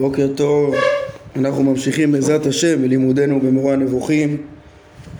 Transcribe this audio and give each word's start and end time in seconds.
בוקר 0.00 0.28
טוב, 0.34 0.74
אנחנו 1.36 1.62
ממשיכים 1.62 2.12
בעזרת 2.12 2.46
השם 2.46 2.82
בלימודנו 2.82 3.40
במורה 3.40 3.72
הנבוכים, 3.72 4.36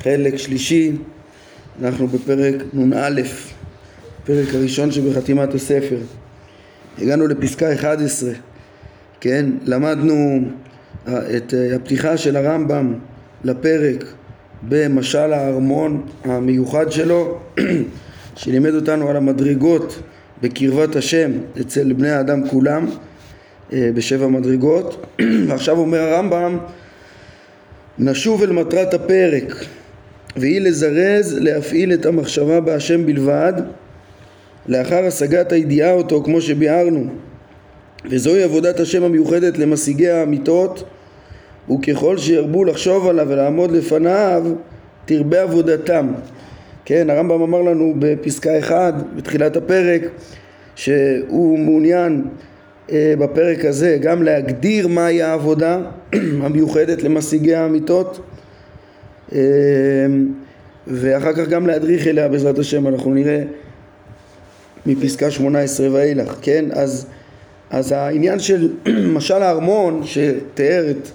חלק 0.03 0.37
שלישי, 0.37 0.93
אנחנו 1.83 2.07
בפרק 2.07 2.55
נ"א, 2.73 3.21
פרק 4.25 4.55
הראשון 4.55 4.93
שבחתימת 4.93 5.55
הספר. 5.55 5.97
הגענו 6.99 7.27
לפסקה 7.27 7.75
11, 7.75 8.31
כן, 9.21 9.47
למדנו 9.65 10.41
את 11.09 11.55
הפתיחה 11.77 12.17
של 12.17 12.37
הרמב"ם 12.37 12.95
לפרק 13.45 14.05
במשל 14.69 15.33
הארמון 15.33 16.07
המיוחד 16.25 16.93
שלו, 16.93 17.39
שלימד 18.37 18.75
אותנו 18.75 19.09
על 19.09 19.17
המדרגות 19.17 20.03
בקרבת 20.43 20.97
השם 20.97 21.31
אצל 21.61 21.93
בני 21.93 22.11
האדם 22.11 22.49
כולם. 22.49 22.87
אה, 22.87 23.10
בשבע 23.73 24.27
מדרגות. 24.27 25.07
ועכשיו 25.49 25.79
אומר 25.79 25.99
הרמב"ם 25.99 26.59
נשוב 27.99 28.43
אל 28.43 28.53
מטרת 28.53 28.95
הפרק 28.95 29.55
והיא 30.37 30.61
לזרז 30.61 31.39
להפעיל 31.41 31.93
את 31.93 32.07
המחשבה 32.07 32.61
בהשם 32.61 33.07
בלבד 33.07 33.53
לאחר 34.67 35.05
השגת 35.05 35.53
הידיעה 35.53 35.93
אותו 35.93 36.23
כמו 36.25 36.41
שביארנו. 36.41 37.07
וזוהי 38.11 38.43
עבודת 38.43 38.81
השם 38.81 39.03
המיוחדת 39.03 39.59
למשיגי 39.59 40.09
האמיתות 40.09 40.85
וככל 41.71 42.19
שירבו 42.19 42.65
לחשוב 42.65 43.09
עליו 43.09 43.27
ולעמוד 43.29 43.71
לפניו 43.71 44.43
תרבה 45.05 45.43
עבודתם. 45.43 46.13
כן 46.85 47.11
הרמב"ם 47.11 47.43
אמר 47.43 47.63
לנו 47.63 47.95
בפסקה 47.99 48.59
1 48.59 48.95
בתחילת 49.17 49.57
הפרק 49.57 50.03
שהוא 50.75 51.59
מעוניין 51.59 52.25
אה, 52.25 52.50
בפרק 52.93 53.65
הזה 53.65 53.99
גם 54.01 54.23
להגדיר 54.23 54.89
מהי 54.89 55.23
העבודה 55.23 55.79
המיוחדת 56.45 57.03
למשיגי 57.03 57.55
האמיתות 57.55 58.21
אה, 59.33 59.39
ואחר 60.87 61.33
כך 61.33 61.49
גם 61.49 61.67
להדריך 61.67 62.07
אליה 62.07 62.29
בעזרת 62.29 62.59
השם 62.59 62.87
אנחנו 62.87 63.15
נראה 63.15 63.43
מפסקה 64.87 65.31
18 65.31 65.93
ואילך 65.93 66.37
כן? 66.43 66.65
אז, 66.73 67.07
אז 67.71 67.93
העניין 67.93 68.39
של 68.39 68.73
משל 69.15 69.43
הארמון 69.43 70.03
שתיאר 70.05 70.91
את 70.91 71.09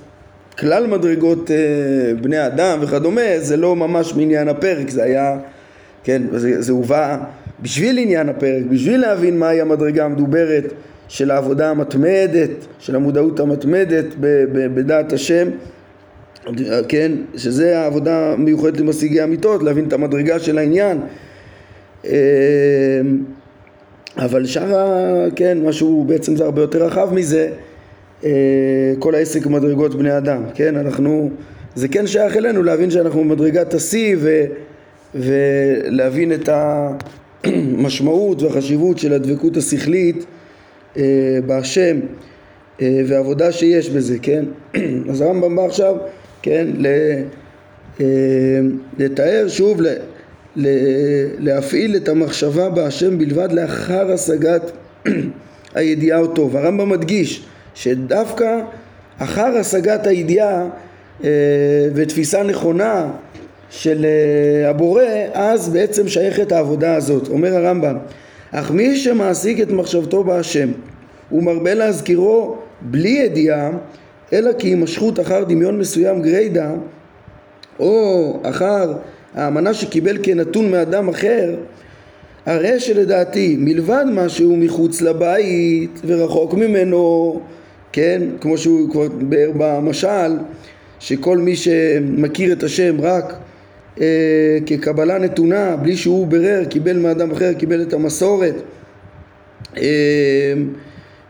כלל 0.59 0.87
מדרגות 0.87 1.51
אה, 1.51 1.55
בני 2.21 2.45
אדם 2.47 2.79
וכדומה 2.81 3.39
זה 3.39 3.57
לא 3.57 3.75
ממש 3.75 4.13
מעניין 4.13 4.47
הפרק 4.47 4.89
זה 4.89 5.03
היה 5.03 5.37
כן 6.03 6.21
זה, 6.31 6.61
זה 6.61 6.71
הובא 6.71 7.17
בשביל 7.61 7.97
עניין 7.97 8.29
הפרק 8.29 8.63
בשביל 8.69 9.01
להבין 9.01 9.39
מהי 9.39 9.61
המדרגה 9.61 10.05
המדוברת 10.05 10.73
של 11.07 11.31
העבודה 11.31 11.69
המתמדת, 11.69 12.49
של 12.79 12.95
המודעות 12.95 13.39
המתמדת 13.39 14.05
בדעת 14.73 15.13
השם, 15.13 15.47
כן, 16.87 17.11
שזה 17.37 17.79
העבודה 17.79 18.33
המיוחדת 18.33 18.79
למשיגי 18.79 19.23
אמיתות, 19.23 19.63
להבין 19.63 19.87
את 19.87 19.93
המדרגה 19.93 20.39
של 20.39 20.57
העניין. 20.57 21.01
אמ, 22.05 22.11
אבל 24.17 24.45
שאר, 24.45 25.29
כן, 25.35 25.57
משהו 25.63 26.03
בעצם 26.07 26.35
זה 26.35 26.43
הרבה 26.43 26.61
יותר 26.61 26.85
רחב 26.85 27.13
מזה, 27.13 27.49
אה, 28.23 28.93
כל 28.99 29.15
העסק 29.15 29.45
מדרגות 29.45 29.95
בני 29.95 30.17
אדם, 30.17 30.43
כן, 30.53 30.75
אנחנו, 30.75 31.29
זה 31.75 31.87
כן 31.87 32.07
שייך 32.07 32.37
אלינו 32.37 32.63
להבין 32.63 32.91
שאנחנו 32.91 33.19
במדרגת 33.19 33.73
השיא 33.73 34.17
ולהבין 35.15 36.33
את 36.33 36.49
המשמעות 37.43 38.41
והחשיבות 38.41 38.99
של 38.99 39.13
הדבקות 39.13 39.57
השכלית 39.57 40.25
בהשם 41.45 41.99
אה, 42.81 43.01
ועבודה 43.07 43.51
שיש 43.51 43.89
בזה, 43.89 44.17
כן? 44.21 44.45
אז 45.09 45.21
הרמב"ם 45.21 45.55
בא 45.55 45.65
עכשיו, 45.65 45.95
כן, 46.41 46.67
אה, 47.99 48.03
לתאר 48.99 49.45
שוב, 49.47 49.81
להפעיל 51.39 51.95
את 51.95 52.09
המחשבה 52.09 52.69
בהשם 52.69 53.17
בלבד 53.17 53.51
לאחר 53.51 54.11
השגת 54.11 54.71
הידיעה 55.75 56.19
אותו. 56.19 56.51
והרמב"ם 56.51 56.89
מדגיש 56.89 57.45
שדווקא 57.75 58.59
אחר 59.17 59.57
השגת 59.57 60.07
הידיעה 60.07 60.67
ותפיסה 61.95 62.43
נכונה 62.43 63.11
של 63.69 64.05
הבורא, 64.65 65.03
אז 65.33 65.69
בעצם 65.69 66.07
שייכת 66.07 66.51
העבודה 66.51 66.95
הזאת. 66.95 67.27
אומר 67.27 67.55
הרמב"ם 67.55 67.97
אך 68.57 68.71
מי 68.71 68.97
שמעסיק 68.97 69.61
את 69.61 69.71
מחשבתו 69.71 70.23
בהשם 70.23 70.69
ומרבה 71.31 71.73
להזכירו 71.73 72.55
בלי 72.81 73.09
ידיעה 73.09 73.71
אלא 74.33 74.51
כי 74.53 74.67
הימשכות 74.67 75.19
אחר 75.19 75.43
דמיון 75.43 75.79
מסוים 75.79 76.21
גריידא 76.21 76.71
או 77.79 78.39
אחר 78.43 78.93
האמנה 79.35 79.73
שקיבל 79.73 80.17
כנתון 80.23 80.71
מאדם 80.71 81.09
אחר 81.09 81.55
הרי 82.45 82.79
שלדעתי 82.79 83.55
מלבד 83.59 84.05
משהו 84.13 84.57
מחוץ 84.57 85.01
לבית 85.01 86.01
ורחוק 86.05 86.53
ממנו 86.53 87.41
כן 87.91 88.21
כמו 88.41 88.57
שהוא 88.57 88.89
כבר 88.91 89.07
באר 89.07 89.51
במשל 89.57 90.37
שכל 90.99 91.37
מי 91.37 91.55
שמכיר 91.55 92.53
את 92.53 92.63
השם 92.63 93.01
רק 93.01 93.35
אה, 94.01 94.57
כקבלה 94.65 95.17
נתונה 95.17 95.75
בלי 95.75 95.97
שהוא 95.97 96.27
ברר, 96.27 96.65
קיבל 96.69 96.97
מאדם 96.97 97.31
אחר, 97.31 97.53
קיבל 97.53 97.81
את 97.81 97.93
המסורת. 97.93 98.55
אה, 99.77 100.53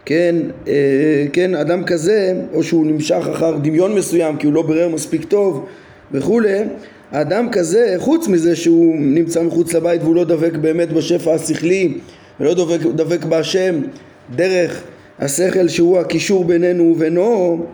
כן, 0.05 0.35
אה, 0.67 1.25
כן, 1.33 1.55
אדם 1.55 1.83
כזה, 1.83 2.33
או 2.53 2.63
שהוא 2.63 2.85
נמשך 2.85 3.27
אחר 3.31 3.57
דמיון 3.57 3.95
מסוים 3.95 4.37
כי 4.37 4.47
הוא 4.47 4.53
לא 4.53 4.61
ברר 4.61 4.89
מספיק 4.89 5.25
טוב 5.25 5.65
וכולי, 6.11 6.59
האדם 7.11 7.51
כזה, 7.51 7.95
חוץ 7.97 8.27
מזה 8.27 8.55
שהוא 8.55 8.95
נמצא 8.99 9.43
מחוץ 9.43 9.73
לבית 9.73 10.01
והוא 10.01 10.15
לא 10.15 10.23
דבק 10.23 10.53
באמת 10.53 10.93
בשפע 10.93 11.33
השכלי 11.33 11.93
ולא 12.39 12.53
דבק, 12.53 12.79
דבק 12.81 13.25
בהשם 13.25 13.75
דרך 14.35 14.83
השכל 15.19 15.67
שהוא 15.67 15.99
הקישור 15.99 16.45
בינינו 16.45 16.83
ובינו, 16.83 17.65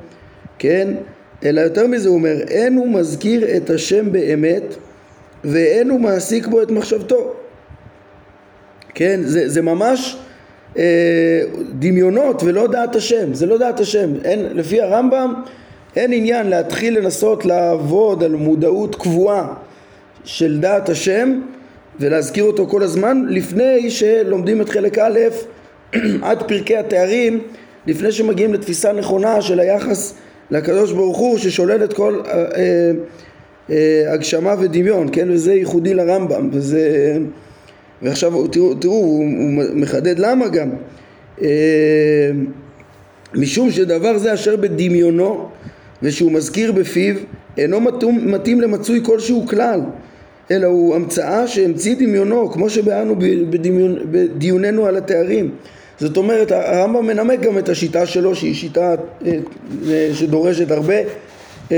כן, 0.60 0.88
אלא 1.46 1.62
יותר 1.62 1.88
מזה 1.88 2.10
הוא 2.10 2.18
אומר, 2.18 2.42
אין 2.48 2.78
הוא 2.78 2.90
מזכיר 2.90 3.58
את 3.58 3.70
השם 3.70 4.12
באמת 4.12 4.76
ואין 5.44 5.90
הוא 5.90 6.00
מעסיק 6.00 6.48
בו 6.48 6.62
את 6.62 6.72
מחשבתו. 6.72 7.34
כן, 8.94 9.20
זה, 9.24 9.50
זה 9.50 9.62
ממש 9.62 10.18
אה, 10.78 11.42
דמיונות 11.80 12.44
ולא 12.44 12.68
דעת 12.68 12.96
השם, 12.96 13.34
זה 13.34 13.46
לא 13.46 13.58
דעת 13.58 13.80
השם. 13.80 14.10
אין, 14.24 14.40
לפי 14.54 14.82
הרמב"ם 14.82 15.34
אין 15.96 16.14
עניין 16.14 16.48
להתחיל 16.48 17.00
לנסות 17.00 17.46
לעבוד 17.46 18.24
על 18.24 18.36
מודעות 18.36 18.96
קבועה 18.96 19.54
של 20.24 20.60
דעת 20.60 20.90
השם 20.90 21.42
ולהזכיר 22.00 22.44
אותו 22.44 22.68
כל 22.68 22.84
הזמן 22.84 23.26
לפני 23.30 23.90
שלומדים 23.90 24.62
את 24.62 24.70
חלק 24.70 24.98
א' 24.98 25.20
עד 26.22 26.44
פרקי 26.48 26.78
התארים 26.78 27.42
לפני 27.88 28.12
שמגיעים 28.12 28.54
לתפיסה 28.54 28.92
נכונה 28.92 29.42
של 29.42 29.60
היחס 29.60 30.14
לקדוש 30.52 30.92
ברוך 30.92 31.18
הוא 31.18 31.38
ששולל 31.38 31.84
את 31.84 31.94
כל 31.94 32.22
אה, 32.26 32.92
אה, 33.70 34.14
הגשמה 34.14 34.56
ודמיון, 34.60 35.08
כן? 35.12 35.30
וזה 35.32 35.54
ייחודי 35.54 35.94
לרמב"ם, 35.94 36.50
וזה... 36.54 37.18
ועכשיו 38.02 38.48
תראו, 38.48 38.74
תראו 38.74 38.94
הוא, 38.94 39.20
הוא 39.20 39.64
מחדד 39.76 40.20
למה 40.20 40.48
גם 40.48 40.70
אה, 41.42 42.32
משום 43.34 43.72
שדבר 43.72 44.18
זה 44.18 44.34
אשר 44.34 44.56
בדמיונו 44.56 45.50
ושהוא 46.04 46.32
מזכיר 46.32 46.72
בפיו 46.72 47.16
אינו 47.58 47.82
מתאים, 47.82 48.32
מתאים 48.32 48.62
למצוי 48.62 49.02
כלשהו 49.04 49.48
כלל 49.48 49.82
אלא 50.52 50.68
הוא 50.68 50.96
המצאה 50.96 51.48
שהמציא 51.48 51.96
דמיונו 51.96 52.52
כמו 52.52 52.68
בדיון, 53.50 53.98
בדיוננו 54.12 54.86
על 54.86 54.98
התארים 54.98 55.52
זאת 56.02 56.18
אומרת 56.18 56.52
הרמב"ם 56.52 57.08
מנמק 57.08 57.40
גם 57.40 57.58
את 57.58 57.70
השיטה 57.70 58.06
שלו 58.06 58.36
שהיא 58.36 58.56
שיטה 58.56 58.96
אה, 59.26 59.32
אה, 59.90 60.10
שדורשת 60.14 60.72
הרבה 60.72 60.96
אה, 61.72 61.78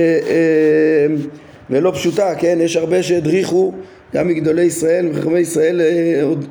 ולא 1.70 1.92
פשוטה, 1.92 2.36
כן? 2.36 2.58
יש 2.62 2.76
הרבה 2.76 3.04
שהדריכו, 3.04 3.74
גם 4.14 4.28
מגדולי 4.28 4.64
ישראל 4.64 5.10
וחכמי 5.12 5.40
ישראל 5.40 5.82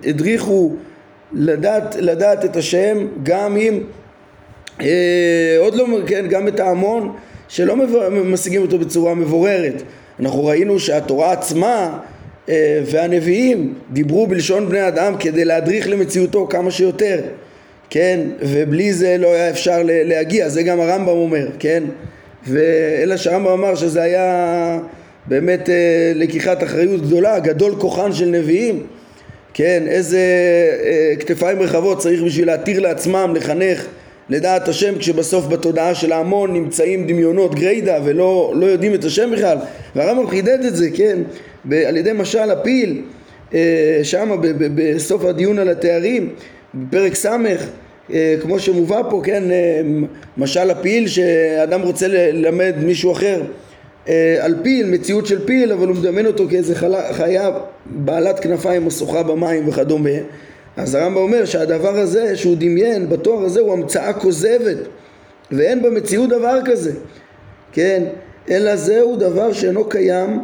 הדריכו 0.04 0.72
לדעת, 1.32 1.96
לדעת 1.98 2.44
את 2.44 2.56
השם 2.56 3.06
גם 3.22 3.56
אם 3.56 3.80
עוד 5.58 5.74
לא, 5.74 5.86
כן, 6.06 6.26
גם 6.28 6.48
את 6.48 6.60
ההמון 6.60 7.12
שלא 7.48 7.76
משיגים 8.24 8.62
אותו 8.62 8.78
בצורה 8.78 9.14
מבוררת. 9.14 9.82
אנחנו 10.20 10.44
ראינו 10.44 10.78
שהתורה 10.78 11.32
עצמה 11.32 11.98
והנביאים 12.84 13.74
דיברו 13.90 14.26
בלשון 14.26 14.68
בני 14.68 14.88
אדם 14.88 15.14
כדי 15.20 15.44
להדריך 15.44 15.88
למציאותו 15.88 16.46
כמה 16.50 16.70
שיותר 16.70 17.20
כן, 17.92 18.20
ובלי 18.40 18.92
זה 18.92 19.16
לא 19.18 19.34
היה 19.34 19.50
אפשר 19.50 19.80
להגיע, 19.84 20.48
זה 20.48 20.62
גם 20.62 20.80
הרמב"ם 20.80 21.08
אומר, 21.08 21.46
כן, 21.58 21.84
ואלא 22.46 23.16
שהרמב"ם 23.16 23.48
אמר 23.52 23.74
שזה 23.74 24.02
היה 24.02 24.78
באמת 25.26 25.70
אה, 25.70 26.12
לקיחת 26.14 26.62
אחריות 26.62 27.02
גדולה, 27.02 27.38
גדול 27.38 27.74
כוחן 27.78 28.12
של 28.12 28.26
נביאים, 28.26 28.86
כן, 29.54 29.82
איזה 29.86 30.18
אה, 30.84 31.14
כתפיים 31.20 31.62
רחבות 31.62 31.98
צריך 31.98 32.22
בשביל 32.22 32.46
להתיר 32.46 32.80
לעצמם 32.80 33.32
לחנך 33.36 33.86
לדעת 34.28 34.68
השם 34.68 34.98
כשבסוף 34.98 35.46
בתודעה 35.46 35.94
של 35.94 36.12
ההמון 36.12 36.52
נמצאים 36.52 37.06
דמיונות 37.06 37.54
גריידא 37.54 37.98
ולא 38.04 38.52
לא 38.56 38.66
יודעים 38.66 38.94
את 38.94 39.04
השם 39.04 39.30
בכלל. 39.32 39.58
והרמב"ם 39.96 40.28
חידד 40.28 40.64
את 40.64 40.76
זה, 40.76 40.90
כן, 40.94 41.18
ב, 41.64 41.72
על 41.74 41.96
ידי 41.96 42.12
משל 42.14 42.50
הפיל 42.50 43.02
אה, 43.54 44.00
שם 44.02 44.36
בסוף 44.74 45.24
הדיון 45.24 45.58
על 45.58 45.68
התארים 45.68 46.30
בפרק 46.74 47.14
ס' 47.14 47.26
כמו 48.42 48.58
שמובא 48.58 49.02
פה, 49.10 49.20
כן, 49.24 49.50
אה, 49.50 49.80
משל 50.36 50.70
הפיל 50.70 51.08
שאדם 51.08 51.82
רוצה 51.82 52.08
ללמד 52.08 52.74
מישהו 52.82 53.12
אחר. 53.12 53.42
על 54.40 54.54
פיל, 54.62 54.90
מציאות 54.90 55.26
של 55.26 55.46
פיל, 55.46 55.72
אבל 55.72 55.88
הוא 55.88 55.96
מדמיין 55.96 56.26
אותו 56.26 56.44
כאיזה 56.48 56.74
חיה 57.12 57.50
בעלת 57.86 58.40
כנפיים 58.40 58.86
משוכה 58.86 59.22
במים 59.22 59.68
וכדומה. 59.68 60.10
אז 60.76 60.94
הרמב"ם 60.94 61.16
אומר 61.16 61.44
שהדבר 61.44 61.98
הזה 61.98 62.36
שהוא 62.36 62.56
דמיין 62.58 63.08
בתואר 63.08 63.44
הזה 63.44 63.60
הוא 63.60 63.72
המצאה 63.72 64.12
כוזבת 64.12 64.76
ואין 65.50 65.82
במציאות 65.82 66.30
דבר 66.30 66.58
כזה, 66.64 66.92
כן, 67.72 68.02
אלא 68.50 68.76
זהו 68.76 69.16
דבר 69.16 69.52
שאינו 69.52 69.84
קיים 69.88 70.42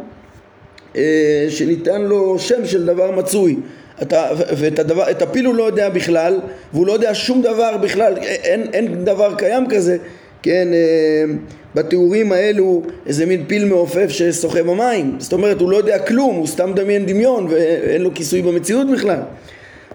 אה, 0.95 1.45
שניתן 1.49 2.01
לו 2.01 2.39
שם 2.39 2.65
של 2.65 2.85
דבר 2.85 3.11
מצוי 3.11 3.55
אתה, 4.01 4.29
ואת 4.57 4.79
הדבר, 4.79 5.11
את 5.11 5.21
הפיל 5.21 5.45
הוא 5.45 5.55
לא 5.55 5.63
יודע 5.63 5.89
בכלל 5.89 6.39
והוא 6.73 6.87
לא 6.87 6.91
יודע 6.91 7.13
שום 7.13 7.41
דבר 7.41 7.77
בכלל, 7.77 8.17
אין, 8.21 8.63
אין 8.73 9.05
דבר 9.05 9.35
קיים 9.35 9.65
כזה, 9.69 9.97
כן, 10.43 10.67
אה, 10.73 11.33
בתיאורים 11.75 12.31
האלו 12.31 12.81
איזה 13.07 13.25
מין 13.25 13.43
פיל 13.47 13.65
מעופף 13.65 14.09
ששוחה 14.09 14.63
במים, 14.63 15.15
זאת 15.19 15.33
אומרת 15.33 15.61
הוא 15.61 15.71
לא 15.71 15.77
יודע 15.77 15.99
כלום, 15.99 16.35
הוא 16.35 16.47
סתם 16.47 16.69
מדמיין 16.69 17.05
דמיון 17.05 17.47
ואין 17.49 18.01
לו 18.01 18.13
כיסוי 18.13 18.41
במציאות 18.41 18.87
בכלל 18.91 19.19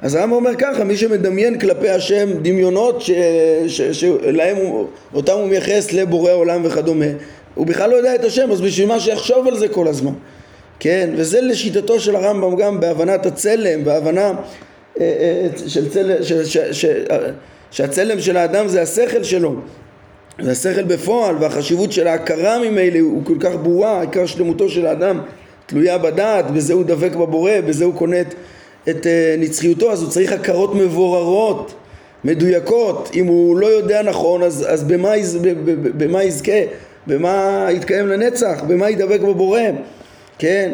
אז 0.02 0.14
הרמב"ם 0.14 0.32
אומר 0.32 0.54
ככה, 0.58 0.84
מי 0.84 0.96
שמדמיין 0.96 1.58
כלפי 1.58 1.90
השם 1.90 2.28
דמיונות 2.42 3.02
שלהם 3.92 4.56
אותם 5.14 5.32
הוא 5.32 5.48
מייחס 5.48 5.92
לבורא 5.92 6.32
עולם 6.32 6.60
וכדומה, 6.64 7.06
הוא 7.54 7.66
בכלל 7.66 7.90
לא 7.90 7.96
יודע 7.96 8.14
את 8.14 8.24
השם, 8.24 8.50
אז 8.50 8.60
בשביל 8.60 8.88
מה 8.88 9.00
שיחשוב 9.00 9.48
על 9.48 9.58
זה 9.58 9.68
כל 9.68 9.88
הזמן? 9.88 10.12
כן, 10.84 11.10
וזה 11.16 11.40
לשיטתו 11.40 12.00
של 12.00 12.16
הרמב"ם 12.16 12.56
גם 12.56 12.80
בהבנת 12.80 13.26
הצלם, 13.26 13.84
בהבנה 13.84 14.26
אה, 14.30 14.34
אה, 15.00 15.48
של 15.66 15.90
צלם, 15.90 16.22
ש, 16.22 16.32
ש, 16.32 16.58
ש, 16.58 16.86
שהצלם 17.70 18.20
של 18.20 18.36
האדם 18.36 18.68
זה 18.68 18.82
השכל 18.82 19.22
שלו, 19.22 19.54
זה 20.40 20.50
השכל 20.50 20.82
בפועל, 20.82 21.36
והחשיבות 21.40 21.92
של 21.92 22.06
ההכרה 22.06 22.58
ממילא 22.58 22.98
הוא 22.98 23.24
כל 23.24 23.34
כך 23.40 23.50
ברורה, 23.62 24.00
עיקר 24.00 24.26
שלמותו 24.26 24.68
של 24.68 24.86
האדם 24.86 25.20
תלויה 25.66 25.98
בדעת, 25.98 26.50
בזה 26.50 26.72
הוא 26.72 26.84
דבק 26.84 27.12
בבורא, 27.14 27.60
בזה 27.66 27.84
הוא 27.84 27.94
קונה 27.94 28.20
את 28.20 28.34
את 28.88 29.06
אה, 29.06 29.34
נצחיותו 29.38 29.92
אז 29.92 30.02
הוא 30.02 30.10
צריך 30.10 30.32
הכרות 30.32 30.74
מבוררות, 30.74 31.74
מדויקות. 32.24 33.10
אם 33.14 33.26
הוא 33.26 33.56
לא 33.56 33.66
יודע 33.66 34.02
נכון 34.02 34.42
אז, 34.42 34.66
אז 34.68 34.84
במה, 34.84 35.16
יז, 35.16 35.38
במה 35.96 36.22
יזכה? 36.22 36.60
במה 37.06 37.66
יתקיים 37.70 38.08
לנצח? 38.08 38.62
במה 38.66 38.90
ידבק 38.90 39.20
בבורא? 39.20 39.60
כן? 40.38 40.72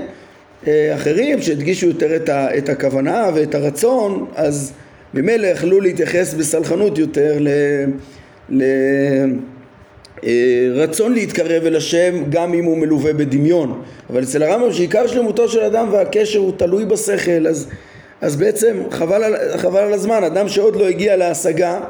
אה, 0.67 0.95
אחרים 0.95 1.43
שהדגישו 1.43 1.87
יותר 1.87 2.17
את, 2.17 2.29
ה, 2.29 2.59
את 2.59 2.69
הכוונה 2.69 3.31
ואת 3.35 3.55
הרצון 3.55 4.27
אז 4.35 4.73
ממילא 5.15 5.47
יכלו 5.47 5.81
להתייחס 5.81 6.35
בסלחנות 6.35 6.99
יותר 6.99 7.37
ל... 7.41 7.49
ל 8.49 8.63
אה, 10.25 10.69
רצון 10.75 11.13
להתקרב 11.13 11.67
אל 11.67 11.77
השם 11.77 12.31
גם 12.31 12.55
אם 12.55 12.65
הוא 12.65 12.79
מלווה 12.79 13.13
בדמיון 13.13 13.83
אבל 14.11 14.23
אצל 14.23 14.43
הרמב"ם 14.43 14.73
שעיקר 14.73 15.07
שלמותו 15.07 15.49
של 15.49 15.61
אדם 15.61 15.89
והקשר 15.93 16.39
הוא 16.39 16.53
תלוי 16.57 16.85
בשכל 16.85 17.47
אז 17.47 17.69
אז 18.21 18.37
בעצם 18.37 18.83
חבל 18.91 19.25
על, 19.25 19.35
חבל 19.59 19.81
על 19.81 19.93
הזמן, 19.93 20.25
אדם 20.25 20.49
שעוד 20.49 20.77
לא 20.77 20.89
הגיע 20.89 21.17
להשגה 21.17 21.81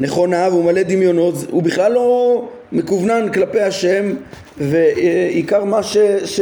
נכונה 0.00 0.48
והוא 0.50 0.64
מלא 0.64 0.82
דמיונות, 0.82 1.34
הוא 1.50 1.62
בכלל 1.62 1.92
לא 1.92 2.42
מקוונן 2.72 3.32
כלפי 3.32 3.60
השם 3.60 4.14
ועיקר 4.58 5.64
מה 5.64 5.82
ש... 5.82 5.96
ש... 6.24 6.40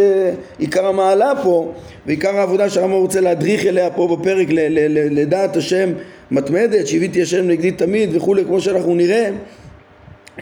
עיקר 0.58 0.86
המעלה 0.86 1.32
פה 1.42 1.72
ועיקר 2.06 2.36
העבודה 2.36 2.70
שהרמב"ם 2.70 2.96
רוצה 2.96 3.20
להדריך 3.20 3.66
אליה 3.66 3.90
פה 3.90 4.16
בפרק 4.16 4.46
ל... 4.50 4.58
ל... 4.58 4.98
ל... 4.98 5.20
לדעת 5.20 5.56
השם 5.56 5.92
מתמדת, 6.30 6.86
שהביתי 6.86 7.22
השם 7.22 7.48
נגדי 7.48 7.70
תמיד 7.70 8.16
וכולי 8.16 8.44
כמו 8.44 8.60
שאנחנו 8.60 8.94
נראה 8.94 9.30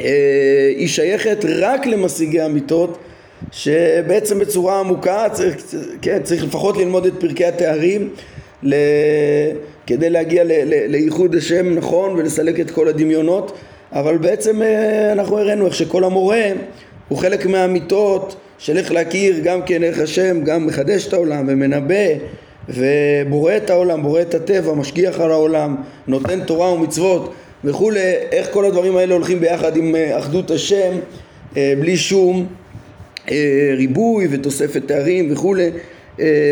אה, 0.00 0.72
היא 0.76 0.88
שייכת 0.88 1.44
רק 1.44 1.86
למשיגי 1.86 2.44
אמיתות 2.44 2.98
שבעצם 3.52 4.38
בצורה 4.38 4.80
עמוקה 4.80 5.26
צריך, 5.32 5.56
כן, 6.02 6.22
צריך 6.22 6.44
לפחות 6.44 6.76
ללמוד 6.76 7.06
את 7.06 7.12
פרקי 7.20 7.44
התארים 7.44 8.08
ל... 8.62 8.74
כדי 9.86 10.10
להגיע. 10.10 10.42
לייחוד 10.88 11.34
השם 11.34 11.74
נכון 11.74 12.10
ולסלק 12.10 12.60
את 12.60 12.70
כל 12.70 12.88
הדמיונות 12.88 13.58
אבל 13.94 14.18
בעצם 14.18 14.62
אה, 14.62 15.12
אנחנו 15.12 15.38
הראינו 15.38 15.66
איך 15.66 15.74
שכל 15.74 16.04
המורה 16.04 16.42
הוא 17.08 17.18
חלק 17.18 17.46
מהאמיתות 17.46 18.36
של 18.58 18.76
איך 18.76 18.92
להכיר 18.92 19.38
גם 19.44 19.62
כן 19.62 19.82
איך 19.82 20.00
השם 20.00 20.44
גם 20.44 20.66
מחדש 20.66 21.06
את 21.06 21.12
העולם 21.12 21.44
ומנבא 21.48 22.04
ובורא 22.68 23.56
את 23.56 23.70
העולם, 23.70 24.02
בורא 24.02 24.20
את 24.20 24.34
הטבע, 24.34 24.74
משגיח 24.74 25.20
על 25.20 25.30
העולם, 25.30 25.76
נותן 26.06 26.44
תורה 26.44 26.72
ומצוות 26.72 27.34
וכולי, 27.64 28.00
איך 28.32 28.48
כל 28.52 28.64
הדברים 28.64 28.96
האלה 28.96 29.14
הולכים 29.14 29.40
ביחד 29.40 29.76
עם 29.76 29.94
אה, 29.94 30.18
אחדות 30.18 30.50
השם 30.50 30.92
אה, 31.56 31.74
בלי 31.80 31.96
שום 31.96 32.46
ריבוי 33.76 34.28
ותוספת 34.30 34.82
תארים 34.86 35.32
וכולי 35.32 35.70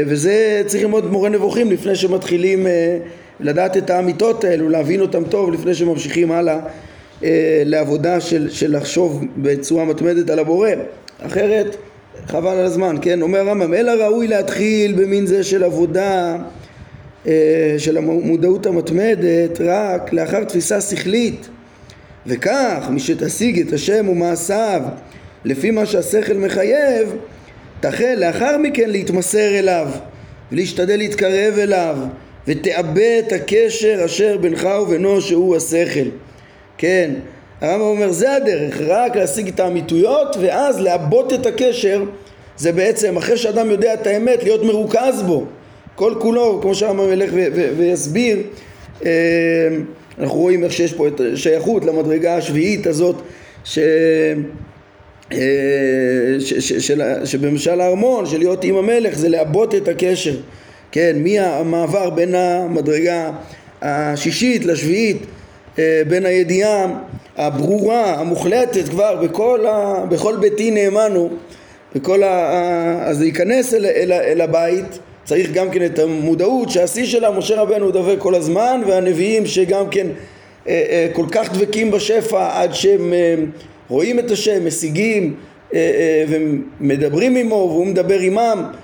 וזה 0.06 0.62
צריך 0.66 0.82
ללמוד 0.82 1.12
מורה 1.12 1.28
נבוכים 1.28 1.70
לפני 1.70 1.94
שמתחילים 1.94 2.66
לדעת 3.40 3.76
את 3.76 3.90
האמיתות 3.90 4.44
האלו, 4.44 4.68
להבין 4.68 5.00
אותם 5.00 5.24
טוב 5.24 5.52
לפני 5.52 5.74
שממשיכים 5.74 6.32
הלאה 6.32 6.58
אה, 7.24 7.62
לעבודה 7.64 8.20
של, 8.20 8.50
של 8.50 8.76
לחשוב 8.76 9.24
בצורה 9.36 9.84
מתמדת 9.84 10.30
על 10.30 10.38
הבורא. 10.38 10.70
אחרת 11.20 11.76
חבל 12.26 12.56
על 12.56 12.64
הזמן, 12.64 12.96
כן? 13.02 13.22
אומר 13.22 13.38
הרמב"ם 13.38 13.74
אלא 13.74 13.92
ראוי 13.92 14.28
להתחיל 14.28 14.92
במין 14.92 15.26
זה 15.26 15.44
של 15.44 15.64
עבודה 15.64 16.36
של 17.78 17.96
המודעות 17.96 18.66
המתמדת 18.66 19.60
רק 19.60 20.12
לאחר 20.12 20.44
תפיסה 20.44 20.80
שכלית. 20.80 21.48
וכך 22.26 22.86
מי 22.90 23.00
שתשיג 23.00 23.60
את 23.60 23.72
השם 23.72 24.08
ומעשיו 24.08 24.82
לפי 25.44 25.70
מה 25.70 25.86
שהשכל 25.86 26.34
מחייב 26.34 27.16
תחל 27.80 28.14
לאחר 28.16 28.58
מכן 28.58 28.90
להתמסר 28.90 29.58
אליו 29.58 29.88
ולהשתדל 30.52 30.96
להתקרב 30.96 31.58
אליו 31.58 31.96
ותאבד 32.46 33.22
את 33.26 33.32
הקשר 33.32 34.02
אשר 34.04 34.36
בינך 34.40 34.68
ובינו 34.82 35.20
שהוא 35.20 35.56
השכל. 35.56 36.08
כן 36.78 37.10
הרמב"ם 37.60 37.86
אומר 37.86 38.12
זה 38.12 38.36
הדרך 38.36 38.80
רק 38.80 39.16
להשיג 39.16 39.48
את 39.48 39.60
האמיתויות 39.60 40.36
ואז 40.40 40.80
לעבות 40.80 41.32
את 41.32 41.46
הקשר. 41.46 42.02
זה 42.56 42.72
בעצם 42.72 43.16
אחרי 43.16 43.36
שאדם 43.36 43.70
יודע 43.70 43.94
את 43.94 44.06
האמת 44.06 44.42
להיות 44.42 44.64
מרוכז 44.64 45.22
בו. 45.26 45.44
כל 45.94 46.14
כולו 46.18 46.58
כמו 46.62 46.74
שהרמב"ם 46.74 47.12
ילך 47.12 47.30
ויסביר 47.76 48.38
אה, 49.04 49.10
אנחנו 50.18 50.38
רואים 50.38 50.64
איך 50.64 50.72
שיש 50.72 50.92
פה 50.92 51.08
את 51.08 51.20
שייכות 51.34 51.84
למדרגה 51.84 52.36
השביעית 52.36 52.86
הזאת 52.86 53.16
ש... 53.64 53.78
אה, 55.32 55.38
שבמשל 57.24 57.80
הארמון, 57.80 58.26
של 58.26 58.38
להיות 58.38 58.64
עם 58.64 58.76
המלך, 58.76 59.18
זה 59.18 59.28
לעבות 59.28 59.74
את 59.74 59.88
הקשר, 59.88 60.34
כן, 60.92 61.16
מהמעבר 61.24 62.10
בין 62.10 62.34
המדרגה 62.34 63.30
השישית 63.82 64.64
לשביעית, 64.64 65.16
אה, 65.78 66.02
בין 66.08 66.26
הידיעה 66.26 66.86
הברורה, 67.36 68.14
המוחלטת 68.14 68.88
כבר, 68.88 69.16
בכל, 69.22 69.66
ה, 69.66 70.04
בכל 70.08 70.36
ביתי 70.36 70.70
נאמנו, 70.70 71.30
בכל 71.94 72.22
ה, 72.22 72.58
אז 73.04 73.20
להיכנס 73.20 73.74
אל, 73.74 73.86
אל, 73.86 74.12
אל 74.12 74.40
הבית, 74.40 74.98
צריך 75.24 75.52
גם 75.52 75.70
כן 75.70 75.84
את 75.84 75.98
המודעות 75.98 76.70
שהשיא 76.70 77.06
שלה 77.06 77.30
משה 77.30 77.60
רבנו 77.60 77.90
דבק 77.90 78.16
כל 78.18 78.34
הזמן 78.34 78.80
והנביאים 78.86 79.46
שגם 79.46 79.88
כן 79.90 80.06
אה, 80.68 81.08
כל 81.12 81.26
כך 81.30 81.52
דבקים 81.54 81.90
בשפע 81.90 82.62
עד 82.62 82.74
שהם 82.74 83.12
רואים 83.88 84.18
את 84.18 84.30
השם, 84.30 84.66
משיגים 84.66 85.34
אה, 85.74 85.78
אה, 85.78 86.24
ומדברים 86.28 87.36
עמו 87.36 87.54
והוא 87.70 87.86
מדבר 87.86 88.18
עמם, 88.18 88.38
אה, 88.38 88.81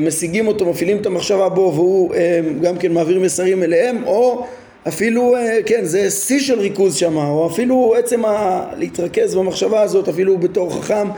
משיגים 0.00 0.48
אותו, 0.48 0.66
מפעילים 0.70 0.96
את 0.96 1.06
המחשבה 1.06 1.48
בו 1.48 1.72
והוא 1.74 2.14
גם 2.62 2.78
כן 2.78 2.92
מעביר 2.92 3.20
מסרים 3.20 3.62
אליהם 3.62 4.02
או 4.06 4.46
אפילו, 4.88 5.34
כן, 5.66 5.84
זה 5.84 6.10
שיא 6.10 6.40
של 6.40 6.60
ריכוז 6.60 6.94
שם, 6.94 7.16
או 7.16 7.46
אפילו 7.46 7.94
עצם 7.98 8.24
ה... 8.24 8.64
להתרכז 8.76 9.34
במחשבה 9.34 9.82
הזאת, 9.82 10.08
אפילו 10.08 10.38
בתור 10.38 10.74
חכם, 10.74 11.08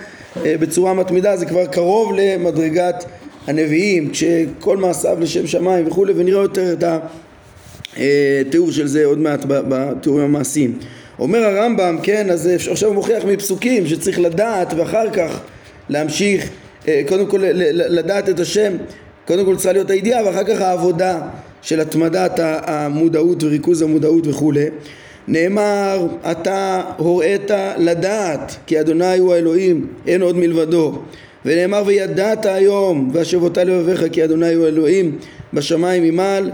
בצורה 0.42 0.94
מתמידה, 0.94 1.36
זה 1.36 1.46
כבר 1.46 1.66
קרוב 1.66 2.12
למדרגת 2.16 3.04
הנביאים, 3.46 4.10
כשכל 4.10 4.76
מעשיו 4.76 5.16
לשם 5.20 5.46
שמיים 5.46 5.86
וכולי, 5.86 6.12
ונראה 6.16 6.42
יותר 6.42 6.72
את 6.72 6.84
התיאור 7.96 8.70
של 8.70 8.86
זה 8.86 9.04
עוד 9.04 9.18
מעט 9.18 9.44
בתיאורים 9.46 10.24
המעשיים. 10.24 10.78
אומר 11.18 11.44
הרמב"ם, 11.44 11.98
כן, 12.02 12.30
אז 12.30 12.46
עכשיו 12.70 12.88
הוא 12.88 12.94
מוכיח 12.94 13.24
מפסוקים 13.24 13.86
שצריך 13.86 14.18
לדעת 14.18 14.74
ואחר 14.76 15.10
כך 15.10 15.40
להמשיך, 15.88 16.42
אה, 16.42 16.48
קודם 17.08 17.26
כל 17.26 17.40
לדעת 17.72 18.28
את 18.28 18.40
השם, 18.40 18.72
קודם 19.26 19.44
כל 19.44 19.56
צריכה 19.56 19.72
להיות 19.72 19.90
הידיעה 19.90 20.26
ואחר 20.26 20.44
כך 20.44 20.60
העבודה 20.60 21.20
של 21.62 21.80
התמדת 21.80 22.40
המודעות 22.42 23.42
וריכוז 23.42 23.82
המודעות 23.82 24.26
וכולי 24.26 24.66
נאמר 25.28 26.06
אתה 26.30 26.82
הוראת 26.96 27.50
לדעת 27.78 28.56
כי 28.66 28.80
אדוני 28.80 29.18
הוא 29.18 29.34
האלוהים 29.34 29.86
אין 30.06 30.22
עוד 30.22 30.36
מלבדו. 30.36 30.98
ונאמר 31.44 31.82
וידעת 31.86 32.46
היום 32.46 33.10
והשבותה 33.12 33.64
לבביך 33.64 34.04
כי 34.12 34.24
אדוני 34.24 34.54
הוא 34.54 34.64
האלוהים 34.64 35.18
בשמיים 35.52 36.02
ממעל 36.02 36.50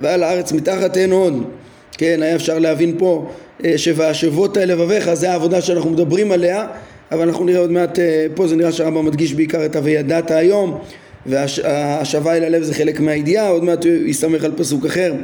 ועל 0.00 0.22
הארץ 0.22 0.52
מתחת 0.52 0.96
אין 0.96 1.12
עוד 1.12 1.44
כן 1.92 2.22
היה 2.22 2.34
אפשר 2.34 2.58
להבין 2.58 2.94
פה 2.98 3.30
אה, 3.64 3.78
שוהשבות 3.78 4.56
לבביך 4.56 5.14
זה 5.14 5.30
העבודה 5.30 5.60
שאנחנו 5.60 5.90
מדברים 5.90 6.32
עליה 6.32 6.66
אבל 7.14 7.22
אנחנו 7.28 7.44
נראה 7.44 7.60
עוד 7.60 7.70
מעט 7.70 7.98
אה, 7.98 8.26
פה 8.34 8.46
זה 8.46 8.56
נראה 8.56 8.72
שהרמב"ם 8.72 9.06
מדגיש 9.06 9.34
בעיקר 9.34 9.64
את 9.64 9.76
ה"וידעת 9.76 10.30
היום" 10.30 10.78
והשבה 11.26 12.36
אל 12.36 12.44
הלב 12.44 12.62
זה 12.62 12.74
חלק 12.74 13.00
מהידיעה 13.00 13.48
עוד 13.48 13.64
מעט 13.64 13.84
הוא 13.84 13.92
יסתמך 13.92 14.44
על 14.44 14.52
פסוק 14.56 14.86
אחר 14.86 15.14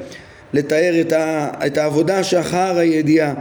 לתאר 0.52 1.00
את, 1.00 1.12
ה, 1.12 1.50
את 1.66 1.78
העבודה 1.78 2.24
שאחר 2.24 2.78
הידיעה. 2.78 3.34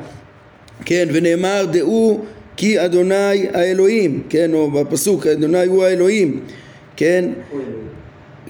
כן 0.85 1.07
ונאמר 1.13 1.65
דעו 1.71 2.19
כי 2.57 2.85
אדוני 2.85 3.47
האלוהים 3.53 4.23
כן 4.29 4.53
או 4.53 4.71
בפסוק 4.71 5.27
אדוני 5.27 5.65
הוא 5.65 5.83
האלוהים 5.83 6.39
כן? 6.95 7.29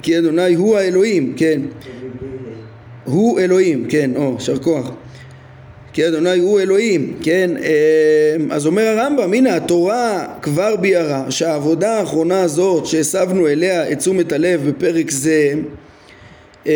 כי 0.01 0.18
אדוני 0.18 0.53
הוא 0.53 0.77
האלוהים 0.77 1.34
כן? 1.38 1.62
הוא 3.06 3.39
אלוהים 3.39 3.86
כן? 3.89 4.12
או 4.15 4.34
יישר 4.34 4.58
כוח 4.60 4.91
כי 5.93 6.08
אדוני 6.08 6.39
הוא 6.39 6.60
אלוהים, 6.60 7.17
כן? 7.24 7.51
אמ, 7.58 8.51
אז 8.51 8.65
אומר 8.65 8.84
הרמב"ם, 8.84 9.34
הנה 9.34 9.55
התורה 9.55 10.25
כבר 10.41 10.75
ביארה 10.75 11.31
שהעבודה 11.31 12.00
האחרונה 12.00 12.41
הזאת 12.41 12.86
שהסבנו 12.86 13.48
אליה 13.48 13.91
את 13.91 13.98
תשומת 13.98 14.31
הלב 14.31 14.69
בפרק 14.69 15.12
זה 15.12 15.53
אמ, 16.65 16.72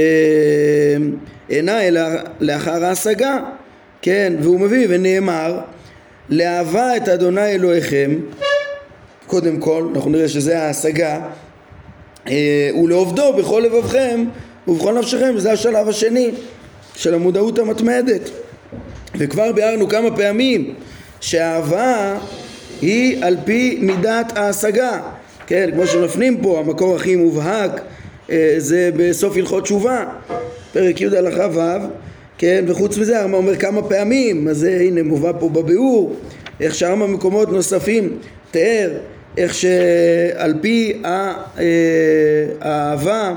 אינה 1.49 1.87
אלא 1.87 2.01
לאחר 2.39 2.85
ההשגה, 2.85 3.39
כן? 4.01 4.33
והוא 4.41 4.59
מביא 4.59 4.87
ונאמר 4.89 5.59
לאהבה 6.29 6.97
את 6.97 7.09
אדוני 7.09 7.51
אלוהיכם 7.51 8.15
קודם 9.27 9.57
כל, 9.57 9.87
אנחנו 9.95 10.09
נראה 10.09 10.27
שזה 10.27 10.61
ההשגה 10.61 11.19
אה, 12.27 12.69
ולעובדו 12.83 13.33
בכל 13.33 13.63
לבבכם 13.65 14.25
ובכל 14.67 14.93
נפשכם, 14.93 15.33
זה 15.37 15.51
השלב 15.51 15.89
השני 15.89 16.31
של 16.95 17.13
המודעות 17.13 17.59
המתמדת 17.59 18.29
וכבר 19.17 19.51
ביארנו 19.51 19.89
כמה 19.89 20.15
פעמים 20.15 20.73
שהאהבה 21.21 22.17
היא 22.81 23.25
על 23.25 23.37
פי 23.45 23.77
מידת 23.81 24.37
ההשגה. 24.37 25.01
כן, 25.47 25.69
כמו 25.73 25.87
שמפנים 25.87 26.37
פה, 26.41 26.59
המקור 26.59 26.95
הכי 26.95 27.15
מובהק 27.15 27.81
אה, 28.29 28.55
זה 28.57 28.89
בסוף 28.95 29.37
הלכות 29.37 29.63
תשובה 29.63 30.05
פרק 30.73 31.01
י' 31.01 31.17
הלכה 31.17 31.47
ו' 31.53 31.59
כן, 32.37 32.65
וחוץ 32.67 32.97
מזה 32.97 33.19
הרמב"ם 33.19 33.33
אומר 33.33 33.55
כמה 33.55 33.81
פעמים 33.81 34.47
אז 34.47 34.57
זה 34.57 34.77
הנה 34.81 35.03
מובא 35.03 35.31
פה 35.39 35.49
בביאור 35.49 36.15
איך 36.59 36.75
שם 36.75 37.13
מקומות 37.13 37.51
נוספים 37.51 38.17
תיאר 38.51 38.91
איך 39.37 39.53
שעל 39.53 40.53
פי 40.61 41.01
אה, 41.05 41.33
האהבה 42.61 43.33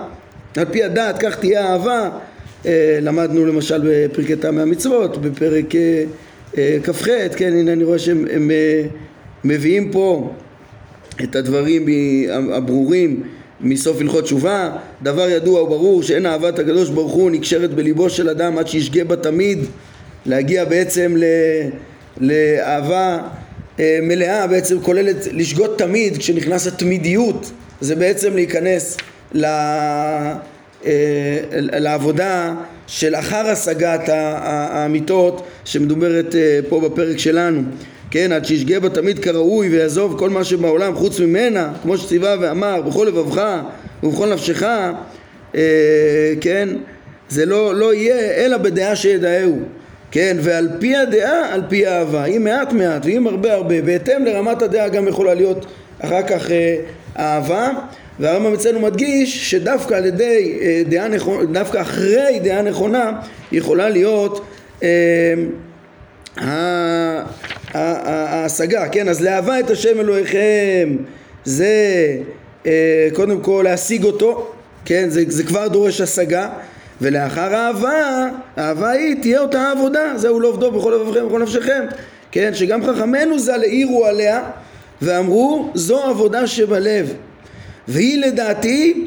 על 0.56 0.64
פי 0.64 0.84
הדת 0.84 1.18
כך 1.18 1.38
תהיה 1.38 1.68
האהבה 1.68 2.00
אה, 2.02 2.08
למדנו 3.02 3.46
למשל 3.46 3.82
בפרקי 3.84 4.36
טעמי 4.36 4.62
המצוות, 4.62 5.16
בפרק 5.22 5.74
אה, 5.74 6.04
אה, 6.58 6.78
כ"ח, 6.84 7.08
כן, 7.36 7.52
הנה 7.52 7.72
אני 7.72 7.84
רואה 7.84 7.98
שהם 7.98 8.50
מביאים 9.44 9.92
פה 9.92 10.32
את 11.22 11.36
הדברים 11.36 11.86
הברורים 12.52 13.22
מסוף 13.60 14.00
הלכות 14.00 14.24
תשובה, 14.24 14.76
דבר 15.02 15.30
ידוע 15.30 15.62
וברור 15.62 16.02
שאין 16.02 16.26
אהבת 16.26 16.58
הקדוש 16.58 16.90
ברוך 16.90 17.12
הוא 17.12 17.30
נקשרת 17.30 17.74
בליבו 17.74 18.10
של 18.10 18.28
אדם 18.28 18.58
עד 18.58 18.68
שישגה 18.68 19.04
בה 19.04 19.16
תמיד, 19.16 19.58
להגיע 20.26 20.64
בעצם 20.64 21.14
ל... 21.16 21.24
לאהבה 22.20 23.18
מלאה 23.78 24.46
בעצם 24.46 24.80
כוללת 24.80 25.16
לשגות 25.32 25.78
תמיד 25.78 26.16
כשנכנס 26.16 26.66
התמידיות. 26.66 27.50
זה 27.80 27.96
בעצם 27.96 28.34
להיכנס 28.34 28.96
ל... 29.34 29.46
אה, 30.86 31.38
לעבודה 31.52 32.54
של 32.86 33.14
אחר 33.14 33.46
השגת 33.46 34.08
האמיתות 34.08 35.46
שמדוברת 35.64 36.34
אה, 36.34 36.60
פה 36.68 36.80
בפרק 36.80 37.18
שלנו. 37.18 37.62
כן, 38.10 38.32
עד 38.32 38.44
שישגה 38.44 38.80
בה 38.80 38.88
תמיד 38.88 39.18
כראוי 39.18 39.68
ויעזוב 39.68 40.18
כל 40.18 40.30
מה 40.30 40.44
שבעולם 40.44 40.94
חוץ 40.94 41.20
ממנה, 41.20 41.72
כמו 41.82 41.98
שציווה 41.98 42.36
ואמר, 42.40 42.82
בכל 42.82 43.04
לבבך 43.08 43.62
ובכל 44.02 44.32
נפשך, 44.32 44.62
אה, 45.54 45.60
כן, 46.40 46.68
זה 47.28 47.46
לא, 47.46 47.74
לא 47.74 47.94
יהיה 47.94 48.44
אלא 48.44 48.56
בדעה 48.56 48.96
שידעהו, 48.96 49.58
כן, 50.10 50.36
ועל 50.40 50.68
פי 50.78 50.96
הדעה, 50.96 51.54
על 51.54 51.62
פי 51.68 51.86
האהבה, 51.86 52.24
אם 52.24 52.44
מעט 52.44 52.72
מעט 52.72 53.06
ואם 53.06 53.26
הרבה 53.26 53.54
הרבה, 53.54 53.82
בהתאם 53.82 54.24
לרמת 54.24 54.62
הדעה 54.62 54.88
גם 54.88 55.08
יכולה 55.08 55.34
להיות 55.34 55.66
אחר 56.00 56.22
כך 56.22 56.50
אה, 56.50 56.76
אהבה, 57.18 57.70
והרמב"ם 58.20 58.54
אצלנו 58.54 58.80
מדגיש 58.80 59.50
שדווקא 59.50 59.94
על 59.94 60.04
ידי 60.04 60.58
אה, 60.60 60.82
דעה 60.88 61.08
נכונה, 61.08 61.44
דווקא 61.44 61.80
אחרי 61.80 62.40
דעה 62.42 62.62
נכונה 62.62 63.12
יכולה 63.52 63.88
להיות 63.88 64.44
אה, 64.82 65.34
ההשגה, 67.74 68.88
כן? 68.88 69.08
אז 69.08 69.22
לאהבה 69.22 69.60
את 69.60 69.70
השם 69.70 70.00
אלוהיכם 70.00 70.96
זה 71.44 71.66
אה, 72.66 73.08
קודם 73.12 73.40
כל 73.40 73.62
להשיג 73.64 74.04
אותו, 74.04 74.52
כן? 74.84 75.06
זה, 75.08 75.22
זה 75.28 75.44
כבר 75.44 75.68
דורש 75.68 76.00
השגה 76.00 76.48
ולאחר 77.00 77.54
אהבה, 77.54 78.26
אהבה 78.58 78.90
היא 78.90 79.16
תהיה 79.22 79.40
אותה 79.40 79.70
עבודה, 79.70 80.12
זהו 80.16 80.40
לא 80.40 80.48
עובדו 80.48 80.70
בכל 80.70 80.90
לבבכם 80.90 81.24
ובכל 81.24 81.42
נפשכם, 81.42 81.84
כן? 82.30 82.54
שגם 82.54 82.86
חכמינו 82.86 83.38
ז"ל 83.38 83.62
העירו 83.62 84.06
עליה 84.06 84.42
ואמרו 85.02 85.70
זו 85.74 86.02
עבודה 86.02 86.46
שבלב 86.46 87.12
והיא 87.88 88.18
לדעתי 88.18 89.06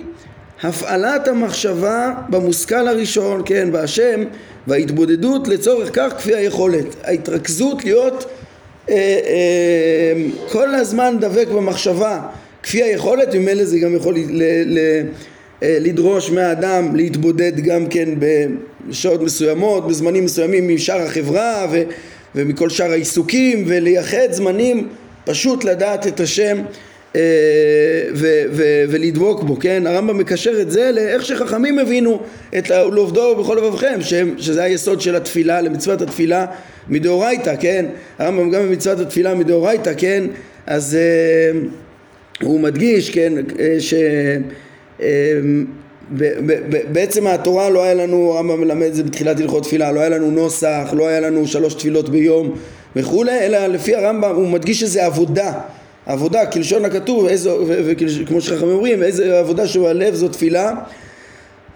הפעלת 0.63 1.27
המחשבה 1.27 2.13
במושכל 2.29 2.88
הראשון, 2.88 3.41
כן, 3.46 3.72
בהשם, 3.72 4.24
וההתבודדות 4.67 5.48
לצורך 5.48 5.89
כך 5.93 6.13
כפי 6.17 6.36
היכולת. 6.36 6.86
ההתרכזות 7.03 7.86
להיות 7.86 8.25
אה, 8.89 8.96
אה, 8.96 10.25
כל 10.51 10.75
הזמן 10.75 11.17
דבק 11.19 11.48
במחשבה 11.48 12.19
כפי 12.63 12.84
היכולת, 12.84 13.36
ממילא 13.36 13.65
זה 13.65 13.79
גם 13.79 13.96
יכול 13.96 14.15
ל, 14.15 14.19
ל, 14.29 14.43
ל, 14.65 14.79
אה, 15.63 15.77
לדרוש 15.79 16.31
מהאדם 16.31 16.96
להתבודד 16.96 17.60
גם 17.60 17.88
כן 17.88 18.10
בשעות 18.19 19.22
מסוימות, 19.22 19.88
בזמנים 19.88 20.25
מסוימים 20.25 20.75
משאר 20.75 21.01
החברה 21.01 21.67
ו, 21.72 21.81
ומכל 22.36 22.69
שאר 22.69 22.91
העיסוקים 22.91 23.63
ולייחד 23.67 24.31
זמנים 24.31 24.88
פשוט 25.29 25.63
לדעת 25.63 26.07
את 26.07 26.19
השם 26.19 26.57
אה, 27.15 27.21
ו- 28.13 28.43
ו- 28.51 28.83
ולדבוק 28.89 29.43
בו, 29.43 29.59
כן? 29.59 29.88
הרמב"ם 29.88 30.17
מקשר 30.17 30.62
את 30.62 30.71
זה 30.71 30.91
לאיך 30.93 31.25
שחכמים 31.25 31.79
הבינו 31.79 32.19
את 32.57 32.69
לעובדו 32.69 33.36
בכל 33.36 33.55
לבבכם, 33.55 34.00
שזה 34.38 34.63
היסוד 34.63 35.01
של 35.01 35.15
התפילה, 35.15 35.62
למצוות 35.62 36.01
התפילה 36.01 36.45
מדאורייתא, 36.89 37.55
כן? 37.59 37.86
הרמב"ם 38.19 38.50
גם 38.50 38.62
במצוות 38.62 39.00
התפילה 39.00 39.36
מדאורייתא, 39.36 39.91
כן? 39.98 40.24
אז 40.67 40.98
uh, 40.98 42.43
הוא 42.43 42.59
מדגיש, 42.59 43.09
כן, 43.09 43.33
ש... 43.79 43.93
Uh, 45.00 45.03
בעצם 46.91 47.27
התורה 47.27 47.69
לא 47.69 47.83
היה 47.83 47.93
לנו, 47.93 48.33
הרמב"ם 48.33 48.62
מלמד 48.62 48.88
את 48.88 48.95
זה 48.95 49.03
בתחילת 49.03 49.39
הלכות 49.39 49.63
תפילה, 49.63 49.91
לא 49.91 50.00
היה 50.00 50.09
לנו 50.09 50.31
נוסח, 50.31 50.93
לא 50.93 51.07
היה 51.07 51.19
לנו 51.19 51.48
שלוש 51.48 51.74
תפילות 51.74 52.09
ביום 52.09 52.55
וכולי, 52.96 53.39
אלא 53.39 53.67
לפי 53.67 53.96
הרמב"ם 53.96 54.36
הוא 54.36 54.48
מדגיש 54.48 54.79
שזה 54.79 55.05
עבודה 55.05 55.53
עבודה 56.10 56.46
כלשון 56.46 56.86
הכתוב, 56.86 57.27
וכמו 57.67 58.41
שחכמים 58.41 58.72
אומרים, 58.72 59.03
איזה 59.03 59.39
עבודה 59.39 59.67
שבלב 59.67 60.15
זו 60.15 60.27
תפילה. 60.27 60.74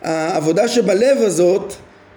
העבודה 0.01 0.67
שבלב 0.67 1.17
הזאת, 1.17 1.73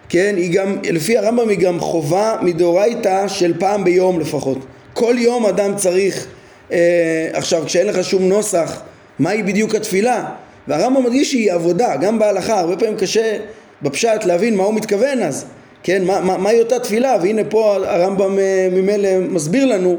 כן, 0.09 0.35
היא 0.37 0.53
גם, 0.53 0.79
לפי 0.93 1.19
הרמב"ם 1.19 1.49
היא 1.49 1.59
גם 1.59 1.81
חובה 1.81 2.37
מדאורייתא 2.43 3.29
של 3.29 3.53
פעם 3.59 3.85
ביום 3.85 4.21
לפחות. 4.21 4.59
כל 4.93 5.15
יום 5.19 5.47
אדם 5.47 5.76
צריך, 5.76 6.26
אה, 6.73 7.29
עכשיו 7.33 7.62
כשאין 7.67 7.87
לך 7.87 8.05
שום 8.05 8.29
נוסח, 8.29 8.83
מהי 9.19 9.43
בדיוק 9.43 9.75
התפילה? 9.75 10.25
והרמב"ם 10.69 11.05
מדגיש 11.05 11.31
שהיא 11.31 11.53
עבודה, 11.53 11.97
גם 11.97 12.19
בהלכה, 12.19 12.61
הרבה 12.61 12.76
פעמים 12.76 12.97
קשה 12.97 13.37
בפשט 13.83 14.25
להבין 14.25 14.57
מה 14.57 14.62
הוא 14.62 14.75
מתכוון 14.75 15.23
אז, 15.23 15.45
כן, 15.87 16.05
מה, 16.05 16.21
מה, 16.21 16.37
מהי 16.37 16.61
אותה 16.61 16.78
תפילה, 16.78 17.16
והנה 17.23 17.45
פה 17.45 17.75
הרמב"ם 17.75 18.38
אה, 18.38 18.69
ממילא 18.73 19.09
מסביר 19.21 19.66
לנו 19.66 19.99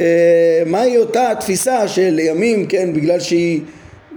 אה, 0.00 0.62
מהי 0.66 0.96
אותה 0.96 1.30
התפיסה 1.30 1.88
שלימים, 1.88 2.66
כן, 2.66 2.92
בגלל 2.92 3.20
שהיא 3.20 3.60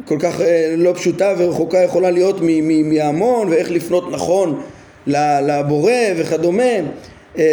כל 0.05 0.17
כך 0.19 0.41
אה, 0.41 0.73
לא 0.77 0.93
פשוטה 0.93 1.33
ורחוקה 1.37 1.77
יכולה 1.77 2.11
להיות 2.11 2.41
מהמון 2.83 3.49
ואיך 3.49 3.71
לפנות 3.71 4.11
נכון 4.11 4.61
לבורא 5.07 5.91
וכדומה 6.17 6.63
אה, 7.37 7.43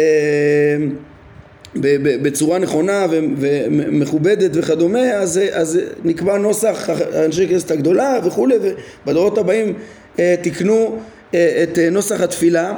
בצורה 2.21 2.59
נכונה 2.59 3.05
ומכובדת 3.09 4.51
וכדומה 4.53 5.11
אז, 5.11 5.39
אז 5.51 5.79
נקבע 6.03 6.37
נוסח 6.37 6.89
אנשי 7.25 7.47
כנסת 7.47 7.71
הגדולה 7.71 8.19
וכולי 8.23 8.55
ובדורות 9.05 9.37
הבאים 9.37 9.73
תיקנו 10.41 10.97
את 11.31 11.79
נוסח 11.91 12.21
התפילה 12.21 12.73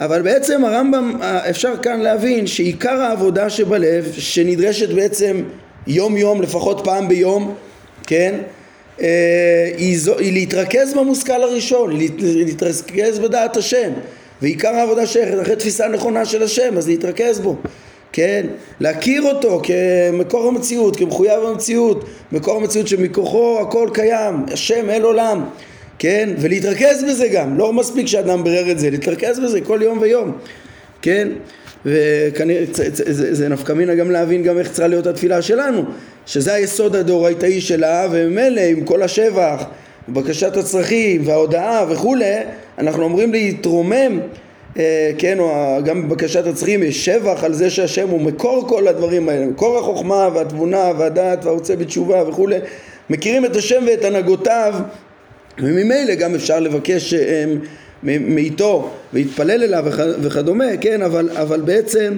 אבל 0.00 0.22
בעצם 0.22 0.64
הרמב"ם, 0.64 1.18
אפשר 1.22 1.76
כאן 1.82 2.00
להבין 2.00 2.46
שעיקר 2.46 3.00
העבודה 3.00 3.50
שבלב, 3.50 4.12
שנדרשת 4.12 4.88
בעצם 4.88 5.42
יום 5.86 6.16
יום, 6.16 6.42
לפחות 6.42 6.80
פעם 6.84 7.08
ביום, 7.08 7.54
כן? 8.06 8.34
אה, 9.00 9.70
היא, 9.76 9.98
זו, 9.98 10.18
היא 10.18 10.32
להתרכז 10.32 10.94
במושכל 10.94 11.42
הראשון, 11.42 11.98
להתרכז 12.36 13.18
בדעת 13.18 13.56
השם. 13.56 13.90
ועיקר 14.42 14.74
העבודה 14.74 15.06
שייכת 15.06 15.42
אחרי 15.42 15.56
תפיסה 15.56 15.88
נכונה 15.88 16.24
של 16.24 16.42
השם 16.42 16.78
אז 16.78 16.88
להתרכז 16.88 17.40
בו 17.40 17.56
כן, 18.12 18.46
להכיר 18.80 19.22
אותו 19.22 19.60
כמקור 19.62 20.48
המציאות, 20.48 20.96
כמחויב 20.96 21.44
המציאות, 21.44 22.04
מקור 22.32 22.56
המציאות 22.56 22.88
שמכוחו 22.88 23.58
הכל 23.60 23.88
קיים, 23.94 24.34
השם 24.52 24.90
אל 24.90 25.02
עולם, 25.02 25.44
כן, 25.98 26.30
ולהתרכז 26.38 27.04
בזה 27.08 27.28
גם, 27.28 27.58
לא 27.58 27.72
מספיק 27.72 28.06
שאדם 28.06 28.44
ברר 28.44 28.70
את 28.70 28.78
זה, 28.78 28.90
להתרכז 28.90 29.40
בזה 29.40 29.60
כל 29.60 29.80
יום 29.82 29.98
ויום, 30.00 30.32
כן, 31.02 31.28
וכנראה 31.84 32.64
זה, 32.72 33.34
זה 33.34 33.48
נפקא 33.48 33.72
מינה 33.72 33.94
גם 33.94 34.10
להבין 34.10 34.42
גם 34.42 34.58
איך 34.58 34.68
צריכה 34.68 34.86
להיות 34.86 35.06
התפילה 35.06 35.42
שלנו, 35.42 35.84
שזה 36.26 36.54
היסוד 36.54 36.96
הדאורייתאי 36.96 37.60
שלה, 37.60 38.06
וממילא 38.10 38.60
עם 38.60 38.84
כל 38.84 39.02
השבח, 39.02 39.64
בקשת 40.08 40.56
הצרכים 40.56 41.22
וההודעה 41.24 41.84
וכולי, 41.88 42.34
אנחנו 42.78 43.02
אומרים 43.02 43.32
להתרומם 43.32 44.20
אה, 44.78 45.10
כן, 45.18 45.38
או 45.38 45.78
גם 45.84 46.08
בבקשת 46.08 46.46
הצריכים 46.46 46.82
יש 46.82 47.04
שבח 47.04 47.44
על 47.44 47.52
זה 47.52 47.70
שהשם 47.70 48.08
הוא 48.08 48.20
מקור 48.20 48.68
כל 48.68 48.88
הדברים 48.88 49.28
האלה, 49.28 49.46
מקור 49.46 49.78
החוכמה 49.78 50.28
והתבונה 50.34 50.92
והדעת 50.98 51.44
והרוצה 51.44 51.76
בתשובה 51.76 52.28
וכולי, 52.28 52.56
מכירים 53.10 53.44
את 53.44 53.56
השם 53.56 53.84
ואת 53.86 54.04
הנהגותיו 54.04 54.74
וממילא 55.58 56.14
גם 56.14 56.34
אפשר 56.34 56.60
לבקש 56.60 57.14
אה, 57.14 57.44
מאיתו 58.02 58.90
ולהתפלל 59.12 59.62
אליו 59.62 59.84
וכדומה, 60.22 60.76
כן, 60.80 61.02
אבל, 61.02 61.30
אבל 61.30 61.60
בעצם 61.60 62.16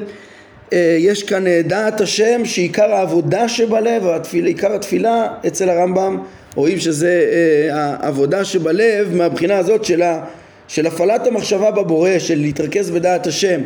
אה, 0.73 0.97
יש 0.99 1.23
כאן 1.23 1.45
דעת 1.65 2.01
השם 2.01 2.45
שעיקר 2.45 2.93
העבודה 2.93 3.49
שבלב, 3.49 4.03
עיקר 4.33 4.75
התפילה 4.75 5.27
אצל 5.47 5.69
הרמב"ם 5.69 6.19
רואים 6.55 6.79
שזה 6.79 7.31
העבודה 7.73 8.45
שבלב 8.45 9.15
מהבחינה 9.15 9.59
הזאת 9.59 9.85
של 9.85 10.03
ה... 10.03 10.25
של 10.69 10.87
הפעלת 10.87 11.27
המחשבה 11.27 11.71
בבורא, 11.71 12.19
של 12.19 12.39
להתרכז 12.39 12.91
בדעת 12.91 13.27
השם, 13.27 13.61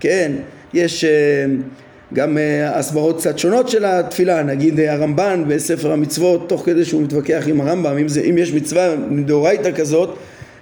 כן, 0.00 0.32
יש 0.74 1.04
גם 2.14 2.36
uh, 2.36 2.76
הסברות 2.76 3.18
קצת 3.18 3.38
שונות 3.38 3.68
של 3.68 3.84
התפילה, 3.84 4.42
נגיד 4.42 4.78
uh, 4.78 4.82
הרמב"ן 4.82 5.44
בספר 5.48 5.92
המצוות, 5.92 6.48
תוך 6.48 6.62
כדי 6.66 6.84
שהוא 6.84 7.02
מתווכח 7.02 7.44
עם 7.46 7.60
הרמב"ם, 7.60 7.98
אם, 7.98 8.08
זה, 8.08 8.20
אם 8.20 8.38
יש 8.38 8.52
מצווה 8.52 8.96
מדאורייתא 8.96 9.72
כזאת, 9.72 10.16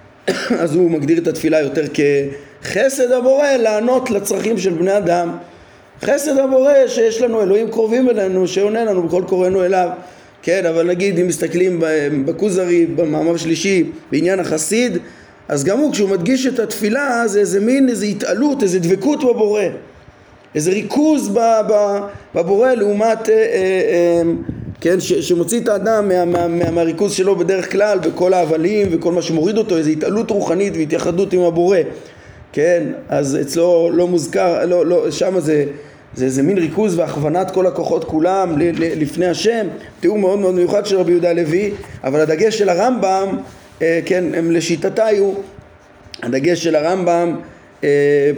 אז 0.61 0.75
הוא 0.75 0.91
מגדיר 0.91 1.17
את 1.17 1.27
התפילה 1.27 1.59
יותר 1.59 1.83
כחסד 1.93 3.11
הבורא 3.11 3.47
לענות 3.47 4.11
לצרכים 4.11 4.57
של 4.57 4.69
בני 4.69 4.97
אדם. 4.97 5.37
חסד 6.01 6.37
הבורא 6.37 6.73
שיש 6.87 7.21
לנו 7.21 7.41
אלוהים 7.41 7.71
קרובים 7.71 8.09
אלינו, 8.09 8.47
שעונה 8.47 8.83
לנו 8.83 9.03
בכל 9.03 9.23
קוראנו 9.27 9.65
אליו. 9.65 9.89
כן, 10.41 10.65
אבל 10.65 10.87
נגיד 10.87 11.19
אם 11.19 11.27
מסתכלים 11.27 11.79
בכוזרי, 12.25 12.85
במאמר 12.85 13.37
שלישי, 13.37 13.83
בעניין 14.11 14.39
החסיד, 14.39 14.97
אז 15.47 15.63
גם 15.63 15.79
הוא 15.79 15.91
כשהוא 15.91 16.09
מדגיש 16.09 16.47
את 16.47 16.59
התפילה 16.59 17.27
זה 17.27 17.39
איזה 17.39 17.59
מין 17.59 17.89
איזה 17.89 18.05
התעלות, 18.05 18.63
איזה 18.63 18.79
דבקות 18.79 19.19
בבורא 19.19 19.63
איזה 20.55 20.71
ריכוז 20.71 21.37
בבורא 22.35 22.71
לעומת 22.71 23.29
אה, 23.29 23.35
אה, 23.35 23.41
אה, 23.93 24.21
כן, 24.81 24.99
ש, 24.99 25.13
שמוציא 25.13 25.59
את 25.59 25.67
האדם 25.67 26.07
מה, 26.07 26.25
מה, 26.25 26.47
מה, 26.47 26.71
מהריכוז 26.71 27.13
שלו 27.13 27.35
בדרך 27.35 27.71
כלל 27.71 27.99
בכל 27.99 28.33
ההבלים 28.33 28.87
וכל 28.91 29.11
מה 29.11 29.21
שמוריד 29.21 29.57
אותו 29.57 29.77
איזו 29.77 29.89
התעלות 29.89 30.31
רוחנית 30.31 30.73
והתייחדות 30.77 31.33
עם 31.33 31.41
הבורא. 31.41 31.77
כן, 32.51 32.83
אז 33.09 33.37
אצלו 33.41 33.89
לא 33.93 34.07
מוזכר, 34.07 34.65
לא, 34.65 34.85
לא, 34.85 35.11
שם 35.11 35.39
זה 35.39 35.65
זה 36.15 36.25
איזה 36.25 36.43
מין 36.43 36.57
ריכוז 36.57 36.99
והכוונת 36.99 37.51
כל 37.51 37.67
הכוחות 37.67 38.03
כולם 38.03 38.55
לפני 38.77 39.27
השם, 39.27 39.67
תיאור 39.99 40.17
מאוד 40.17 40.39
מאוד 40.39 40.55
מיוחד 40.55 40.85
של 40.85 40.97
רבי 40.97 41.11
יהודה 41.11 41.29
הלוי, 41.29 41.71
אבל 42.03 42.19
הדגש 42.19 42.57
של 42.57 42.69
הרמב"ם 42.69 43.37
אה, 43.81 43.99
כן, 44.05 44.23
הם 44.35 44.51
לשיטתה 44.51 45.05
היו, 45.05 45.31
הדגש 46.23 46.63
של 46.63 46.75
הרמב"ם 46.75 47.35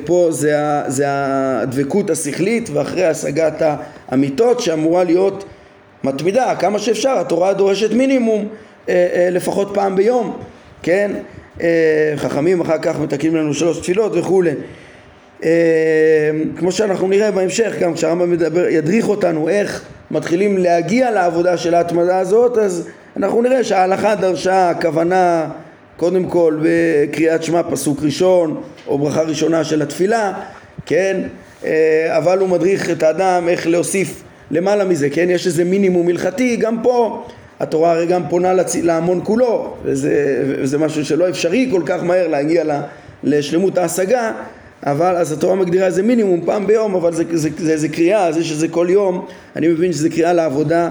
פה 0.05 0.27
זה, 0.31 0.55
זה 0.87 1.05
הדבקות 1.07 2.09
השכלית 2.09 2.69
ואחרי 2.73 3.05
השגת 3.05 3.61
האמיתות 4.09 4.59
שאמורה 4.59 5.03
להיות 5.03 5.45
מתמידה 6.03 6.55
כמה 6.59 6.79
שאפשר, 6.79 7.17
התורה 7.19 7.53
דורשת 7.53 7.91
מינימום 7.91 8.47
אה, 8.89 9.27
לפחות 9.31 9.71
פעם 9.73 9.95
ביום, 9.95 10.37
כן? 10.83 11.11
חכמים 12.15 12.61
אחר 12.61 12.77
כך 12.81 12.99
מתקנים 12.99 13.35
לנו 13.35 13.53
שלוש 13.53 13.79
תפילות 13.79 14.11
וכולי 14.15 14.51
כמו 16.57 16.71
שאנחנו 16.71 17.07
נראה 17.07 17.31
בהמשך 17.31 17.73
גם 17.79 17.93
כשהרמב"ם 17.93 18.33
ידריך 18.69 19.09
אותנו 19.09 19.49
איך 19.49 19.85
מתחילים 20.11 20.57
להגיע 20.57 21.11
לעבודה 21.11 21.57
של 21.57 21.73
ההתמדה 21.73 22.19
הזאת 22.19 22.57
אז 22.57 22.87
אנחנו 23.17 23.41
נראה 23.41 23.63
שההלכה 23.63 24.15
דרשה 24.15 24.69
הכוונה 24.69 25.49
קודם 25.97 26.25
כל 26.25 26.59
בקריאת 26.61 27.43
שמע 27.43 27.61
פסוק 27.63 27.99
ראשון 28.03 28.61
או 28.87 28.97
ברכה 28.97 29.21
ראשונה 29.21 29.63
של 29.63 29.81
התפילה, 29.81 30.33
כן? 30.85 31.21
אה, 31.65 32.17
אבל 32.17 32.39
הוא 32.39 32.49
מדריך 32.49 32.89
את 32.89 33.03
האדם 33.03 33.49
איך 33.49 33.67
להוסיף 33.67 34.23
למעלה 34.51 34.85
מזה, 34.85 35.09
כן? 35.09 35.27
יש 35.29 35.47
איזה 35.47 35.63
מינימום 35.63 36.07
הלכתי, 36.07 36.55
גם 36.55 36.83
פה 36.83 37.25
התורה 37.59 37.91
הרי 37.91 38.05
גם 38.05 38.29
פונה. 38.29 38.53
להמון 38.83 39.21
כולו, 39.23 39.73
וזה, 39.83 40.43
וזה 40.45 40.77
משהו 40.77 41.05
שלא 41.05 41.29
אפשרי 41.29 41.67
כל 41.71 41.81
כך 41.85 42.03
מהר 42.03 42.27
להגיע 42.27 42.63
לשלמות 43.23 43.77
ההשגה, 43.77 44.31
אבל 44.83 45.15
אז 45.15 45.31
התורה 45.31 45.55
מגדירה 45.55 45.85
איזה 45.85 46.03
מינימום 46.03 46.45
פעם 46.45 46.67
ביום, 46.67 46.95
אבל 46.95 47.13
זה, 47.13 47.23
זה, 47.31 47.49
זה, 47.57 47.71
איזה 47.71 47.89
קריאה, 47.89 48.31
זה 48.31 48.43
שזה 48.43 48.67
כל 48.67 48.87
יום, 48.89 49.25
אני 49.55 49.67
מבין 49.67 49.93
שזה 49.93 50.09
קריאה 50.09 50.33
לעבודה, 50.33 50.89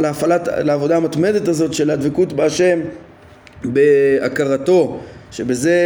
להפעלת, 0.00 0.48
לעבודה 0.58 0.96
המתמדת 0.96 1.48
הזאת 1.48 1.74
של 1.74 1.90
הדבקות 1.90 2.32
בהשם 2.32 2.80
בהכרתו, 3.64 5.00
שבזה 5.30 5.76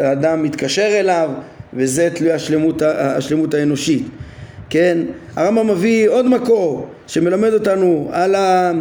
האדם 0.00 0.42
מתקשר 0.42 0.88
אליו, 1.00 1.30
וזה 1.74 2.08
תלוי 2.14 2.32
השלמות, 2.32 2.82
השלמות 2.82 3.54
האנושית. 3.54 4.06
כן, 4.70 4.98
הרמב"ם 5.36 5.70
מביא 5.70 6.08
עוד 6.08 6.26
מקור 6.26 6.86
שמלמד 7.06 7.52
אותנו 7.52 8.08
על, 8.12 8.34
ה, 8.34 8.72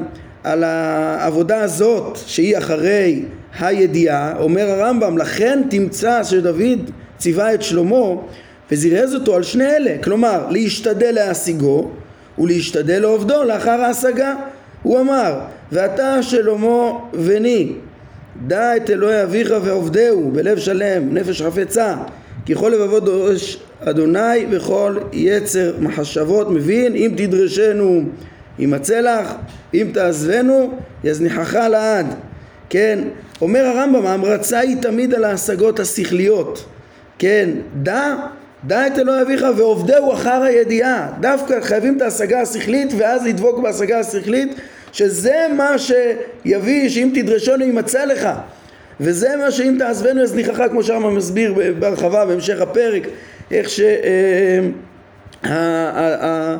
על 0.43 0.63
העבודה 0.63 1.62
הזאת 1.62 2.17
שהיא 2.26 2.58
אחרי 2.58 3.24
הידיעה, 3.60 4.34
אומר 4.39 4.69
הרמב"ם, 4.69 5.17
לכן 5.17 5.62
תמצא 5.69 6.24
שדוד 6.24 6.91
ציווה 7.17 7.54
את 7.54 7.62
שלמה 7.62 8.15
וזירז 8.71 9.15
אותו 9.15 9.36
על 9.36 9.43
שני 9.43 9.65
אלה, 9.65 9.95
כלומר 10.04 10.47
להשתדל 10.50 11.12
להשיגו 11.12 11.89
ולהשתדל 12.38 13.00
לעובדו 13.00 13.43
לאחר 13.43 13.82
ההשגה. 13.82 14.36
הוא 14.84 15.00
אמר, 15.00 15.39
ואתה 15.71 16.24
שלמה 16.24 16.91
בני, 17.13 17.71
דע 18.48 18.76
את 18.78 18.89
אלוהי 18.89 19.24
אביך 19.24 19.54
ועובדהו 19.63 20.32
בלב 20.32 20.58
שלם, 20.58 21.13
נפש 21.13 21.41
חפצה, 21.41 21.96
כי 22.46 22.56
כל 22.56 22.70
לבבות 22.70 23.06
דורש 23.06 23.58
אדוני 23.80 24.46
וכל 24.52 24.98
יצר 25.13 25.74
מחשבות 25.80 26.52
מבין, 26.52 26.96
אם 26.96 27.12
תדרשנו 27.17 28.04
ימצא 28.60 29.00
לך, 29.00 29.34
אם 29.74 29.88
תעזבנו 29.94 30.74
יזניחך 31.04 31.56
לעד. 31.56 32.06
כן, 32.70 33.00
אומר 33.41 33.65
הרמב"ם, 33.65 34.06
ההמרצה 34.06 34.60
היא 34.60 34.78
תמיד 34.82 35.13
על 35.13 35.24
ההשגות 35.24 35.80
השכליות. 35.80 36.65
כן, 37.20 37.50
דע, 37.84 38.15
דע 38.67 38.88
את 38.88 39.00
אלוהי 39.00 39.22
אביך 39.22 39.46
ועובדהו 39.58 40.13
אחר 40.13 40.41
הידיעה. 40.44 41.12
דווקא 41.20 41.62
חייבים 41.62 41.98
את 41.98 42.02
ההשגה 42.02 42.41
השכלית 42.41 42.94
ואז 42.98 43.26
לדבוק 43.26 43.60
בהשגה 43.60 44.00
השכלית 44.00 44.56
שזה 44.91 45.45
מה 45.58 45.75
שיביא 45.77 46.89
שאם 46.89 47.12
תדרשנו 47.15 47.65
יימצא 47.65 48.06
לך. 48.06 48.30
וזה 48.99 49.36
מה 49.36 49.51
שאם 49.51 49.75
תעזבנו 49.80 50.23
יזניחך 50.23 50.62
כמו 50.69 50.84
שהרמב"ם 50.84 51.15
מסביר 51.15 51.54
בהרחבה 51.80 52.25
בהמשך 52.25 52.62
הפרק 52.62 53.08
איך 53.51 53.69
ש... 53.69 53.82
אה, 55.45 56.56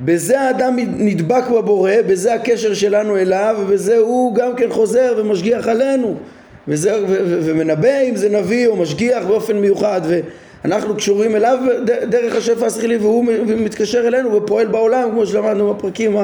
בזה 0.00 0.40
האדם 0.40 0.76
נדבק 0.78 1.48
בבורא, 1.48 1.92
בזה 2.06 2.34
הקשר 2.34 2.74
שלנו 2.74 3.16
אליו 3.16 3.56
ובזה 3.60 3.96
הוא 3.96 4.34
גם 4.34 4.56
כן 4.56 4.70
חוזר 4.70 5.14
ומשגיח 5.16 5.68
עלינו. 5.68 6.16
וזה, 6.68 6.94
ו, 6.94 7.06
ו, 7.08 7.40
ומנבא 7.44 8.00
אם 8.08 8.16
זה 8.16 8.28
נביא 8.28 8.66
או 8.66 8.76
משגיח 8.76 9.24
באופן 9.24 9.56
מיוחד 9.56 10.00
ואנחנו 10.64 10.96
קשורים 10.96 11.36
אליו 11.36 11.58
דרך 11.84 12.36
השפע 12.36 12.66
השכלי 12.66 12.96
והוא 12.96 13.24
מתקשר 13.46 14.06
אלינו 14.06 14.32
ופועל 14.32 14.66
בעולם 14.66 15.10
כמו 15.10 15.26
שלמדנו 15.26 15.74
בפרקים 15.74 16.16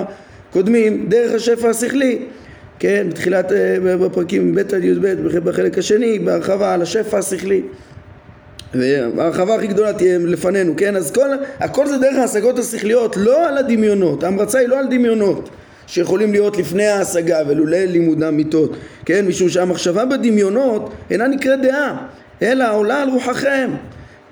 הקודמים 0.53 1.07
דרך 1.09 1.35
השפע 1.35 1.69
השכלי 1.69 2.19
כן, 2.79 3.07
בתחילת, 3.11 3.53
אה, 3.53 3.97
בפרקים 3.97 4.55
ב' 4.55 4.59
עד 4.59 4.85
י"ב 4.85 5.39
בחלק 5.45 5.79
השני 5.79 6.19
בהרחבה 6.19 6.75
על 6.75 6.83
השפע 6.83 7.19
השכלי 7.19 7.63
וההרחבה 8.75 9.55
הכי 9.55 9.67
גדולה 9.67 9.93
תהיה 9.93 10.19
לפנינו, 10.19 10.75
כן? 10.77 10.97
אז 10.97 11.11
כל, 11.11 11.29
הכל 11.61 11.87
זה 11.87 11.99
דרך 11.99 12.17
ההשגות 12.17 12.59
השכליות, 12.59 13.17
לא 13.17 13.49
על 13.49 13.59
הדמיונות, 13.59 14.25
ההמרצה 14.25 14.59
היא 14.59 14.69
לא 14.69 14.79
על 14.79 14.87
דמיונות 14.91 15.51
שיכולים 15.87 16.33
להיות 16.33 16.57
לפני 16.57 16.87
ההשגה 16.87 17.39
ולולא 17.49 17.79
לימוד 17.79 18.23
האמיתות, 18.23 18.77
כן? 19.07 19.27
משום 19.27 19.49
שהמחשבה 19.49 20.05
בדמיונות 20.05 20.93
אינה 21.11 21.27
נקראת 21.29 21.61
דעה, 21.63 22.07
אלא 22.43 22.75
עולה 22.75 23.03
על 23.03 23.09
רוחכם 23.09 23.71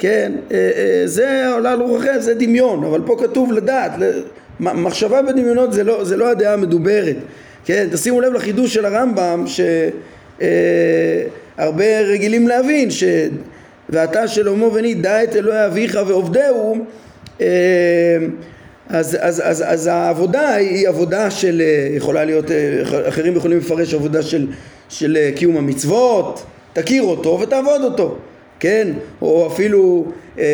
כן, 0.01 0.33
אה, 0.53 0.71
אה, 0.77 1.03
זה 1.05 1.49
עולה 1.53 1.73
על 1.73 1.81
רוחכם, 1.81 2.17
זה 2.19 2.35
דמיון, 2.35 2.85
אבל 2.85 3.01
פה 3.07 3.17
כתוב 3.21 3.53
לדעת, 3.53 3.93
מחשבה 4.61 5.23
בדמיונות 5.23 5.73
זה 5.73 5.85
לא, 5.85 6.05
זה 6.05 6.17
לא 6.17 6.31
הדעה 6.31 6.55
המדוברת, 6.55 7.17
כן, 7.65 7.89
תשימו 7.93 8.21
לב 8.21 8.33
לחידוש 8.33 8.75
של 8.75 8.85
הרמב"ם 8.85 9.45
שהרבה 9.47 10.45
אה, 11.85 12.03
רגילים 12.03 12.49
להבין 12.49 12.91
ש... 12.91 13.05
ואתה 13.93 14.29
שלמה 14.29 14.71
בני 14.71 14.95
דע 14.95 15.25
את 15.25 15.37
אלוהי 15.37 15.67
אביך 15.67 15.99
ועובדהו 16.07 16.85
אה, 17.41 17.47
אז, 18.89 19.17
אז, 19.21 19.43
אז, 19.45 19.65
אז 19.67 19.87
העבודה 19.87 20.55
היא 20.55 20.89
עבודה 20.89 21.31
של, 21.31 21.63
אה, 21.65 21.97
יכולה 21.97 22.25
להיות, 22.25 22.45
אחרים 23.09 23.37
יכולים 23.37 23.59
לפרש 23.59 23.95
עבודה 23.95 24.23
של, 24.23 24.47
של 24.89 25.19
קיום 25.37 25.57
המצוות, 25.57 26.43
תכיר 26.73 27.03
אותו 27.03 27.41
ותעבוד 27.41 27.85
אותו, 27.85 28.17
כן? 28.61 28.89
או 29.23 29.47
אפילו, 29.47 30.07
אה, 30.39 30.45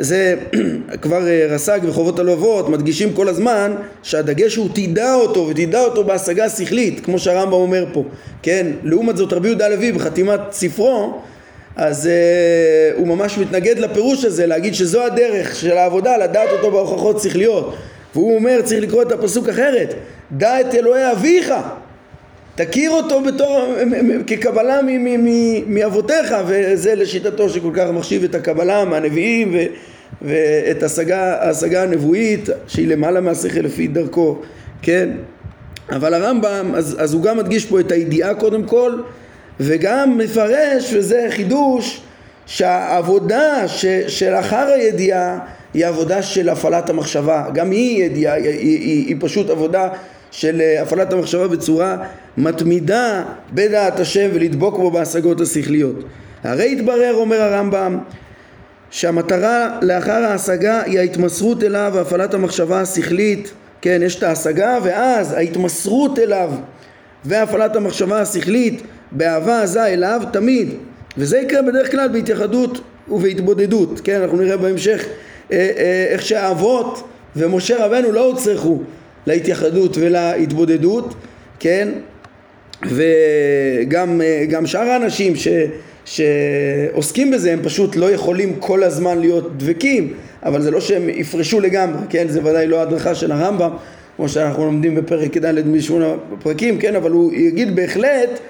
זה 0.00 0.34
כבר 1.02 1.22
רס"ג 1.48 1.80
וחובות 1.82 2.18
הלבבות 2.18 2.68
מדגישים 2.68 3.12
כל 3.12 3.28
הזמן 3.28 3.74
שהדגש 4.02 4.56
הוא 4.56 4.68
תדע 4.74 5.14
אותו 5.14 5.46
ותדע 5.50 5.80
אותו 5.80 6.04
בהשגה 6.04 6.48
שכלית, 6.48 7.00
כמו 7.04 7.18
שהרמב"ם 7.18 7.52
אומר 7.52 7.84
פה, 7.92 8.04
כן? 8.42 8.66
לעומת 8.82 9.16
זאת 9.16 9.32
רבי 9.32 9.48
יהודה 9.48 9.66
הלוי 9.66 9.92
בחתימת 9.92 10.40
ספרו 10.52 11.20
אז 11.76 12.06
uh, 12.06 12.98
הוא 12.98 13.08
ממש 13.08 13.38
מתנגד 13.38 13.78
לפירוש 13.78 14.24
הזה, 14.24 14.46
להגיד 14.46 14.74
שזו 14.74 15.02
הדרך 15.02 15.56
של 15.56 15.76
העבודה, 15.76 16.16
לדעת 16.16 16.48
אותו 16.52 16.70
בהוכחות 16.70 17.20
שכליות. 17.20 17.74
והוא 18.14 18.36
אומר, 18.36 18.60
צריך 18.64 18.82
לקרוא 18.82 19.02
את 19.02 19.12
הפסוק 19.12 19.48
אחרת, 19.48 19.94
דע 20.32 20.60
את 20.60 20.74
אלוהי 20.74 21.12
אביך, 21.12 21.54
תכיר 22.64 22.90
אותו 22.90 23.22
בתור, 23.22 23.74
כקבלה 24.26 24.80
מאבותיך, 25.66 26.34
וזה 26.46 26.94
לשיטתו 26.94 27.48
שכל 27.48 27.70
כך 27.74 27.90
מחשיב 27.90 28.24
את 28.24 28.34
הקבלה 28.34 28.84
מהנביאים 28.84 29.54
ו, 29.54 29.58
ואת 30.22 30.82
ההשגה 30.82 31.82
הנבואית 31.82 32.48
שהיא 32.66 32.88
למעלה 32.88 33.20
מהשכל 33.20 33.60
לפי 33.60 33.86
דרכו, 33.86 34.38
כן? 34.82 35.08
אבל 35.90 36.14
הרמב"ם, 36.14 36.72
אז, 36.74 36.96
אז 36.98 37.14
הוא 37.14 37.22
גם 37.22 37.36
מדגיש 37.36 37.66
פה 37.66 37.80
את 37.80 37.92
הידיעה 37.92 38.34
קודם 38.34 38.64
כל 38.64 38.92
וגם 39.60 40.18
מפרש, 40.18 40.94
וזה 40.94 41.26
חידוש, 41.30 42.00
שהעבודה 42.46 43.68
ש, 43.68 43.86
שלאחר 44.08 44.66
הידיעה 44.74 45.38
היא 45.74 45.86
עבודה 45.86 46.22
של 46.22 46.48
הפעלת 46.48 46.90
המחשבה, 46.90 47.44
גם 47.54 47.70
היא 47.70 48.04
ידיעה, 48.04 48.34
היא, 48.34 48.44
היא, 48.44 48.78
היא, 48.78 49.06
היא 49.06 49.16
פשוט 49.20 49.50
עבודה 49.50 49.88
של 50.30 50.60
אה, 50.60 50.82
הפעלת 50.82 51.12
המחשבה 51.12 51.48
בצורה 51.48 51.96
מתמידה 52.36 53.22
בדעת 53.52 54.00
השם 54.00 54.28
ולדבוק 54.32 54.76
בו 54.76 54.90
בהשגות 54.90 55.40
השכליות. 55.40 56.04
הרי 56.44 56.72
התברר, 56.72 57.14
אומר 57.14 57.42
הרמב"ם, 57.42 57.98
שהמטרה 58.90 59.78
לאחר 59.82 60.12
ההשגה 60.24 60.82
היא 60.82 60.98
ההתמסרות 60.98 61.62
אליו 61.62 61.92
והפעלת 61.94 62.34
המחשבה 62.34 62.80
השכלית, 62.80 63.52
כן, 63.80 64.00
יש 64.04 64.16
את 64.18 64.22
ההשגה 64.22 64.78
ואז 64.82 65.32
ההתמסרות 65.32 66.18
אליו 66.18 66.50
והפעלת 67.24 67.76
המחשבה 67.76 68.20
השכלית 68.20 68.82
באהבה 69.12 69.62
עזה 69.62 69.86
אליו 69.86 70.20
תמיד. 70.32 70.68
וזה 71.18 71.38
יקרה 71.38 71.62
בדרך 71.62 71.90
כלל 71.90 72.08
בהתייחדות 72.08 72.80
ובהתבודדות. 73.08 74.00
כן 74.04 74.20
אנחנו 74.20 74.38
נראה 74.38 74.56
בהמשך 74.56 75.04
אה, 75.52 75.56
אה, 75.76 76.06
איך 76.08 76.22
שהאבות 76.22 77.08
ומשה 77.36 77.86
רבנו 77.86 78.12
לא 78.12 78.24
הוצרכו 78.24 78.78
להתייחדות 79.26 79.96
ולהתבודדות 80.00 81.14
כן? 81.60 81.88
וגם 82.82 84.20
אה, 84.20 84.66
שאר 84.66 84.80
האנשים 84.80 85.36
ש, 85.36 85.48
שעוסקים 86.04 87.30
בזה 87.30 87.52
הם 87.52 87.60
פשוט 87.62 87.96
לא 87.96 88.10
יכולים 88.10 88.56
כל 88.58 88.82
הזמן 88.82 89.18
להיות 89.18 89.58
דבקים 89.58 90.14
אבל 90.42 90.62
זה 90.62 90.70
לא 90.70 90.80
שהם 90.80 91.08
יפרשו 91.08 91.60
לגמרי 91.60 92.00
כן? 92.08 92.28
זה 92.28 92.40
ודאי 92.44 92.66
לא 92.66 92.82
הדרכה 92.82 93.14
של 93.14 93.32
הרמב"ם 93.32 93.70
כמו 94.16 94.28
שאנחנו 94.28 94.64
לומדים 94.64 94.94
בפרק 94.94 95.36
ד' 95.36 95.66
משמונה 95.66 96.14
פרקים 96.42 96.78
כן? 96.78 96.96
אבל 96.96 97.10
הוא 97.10 97.32
יגיד 97.32 97.76
בהחלט 97.76 98.40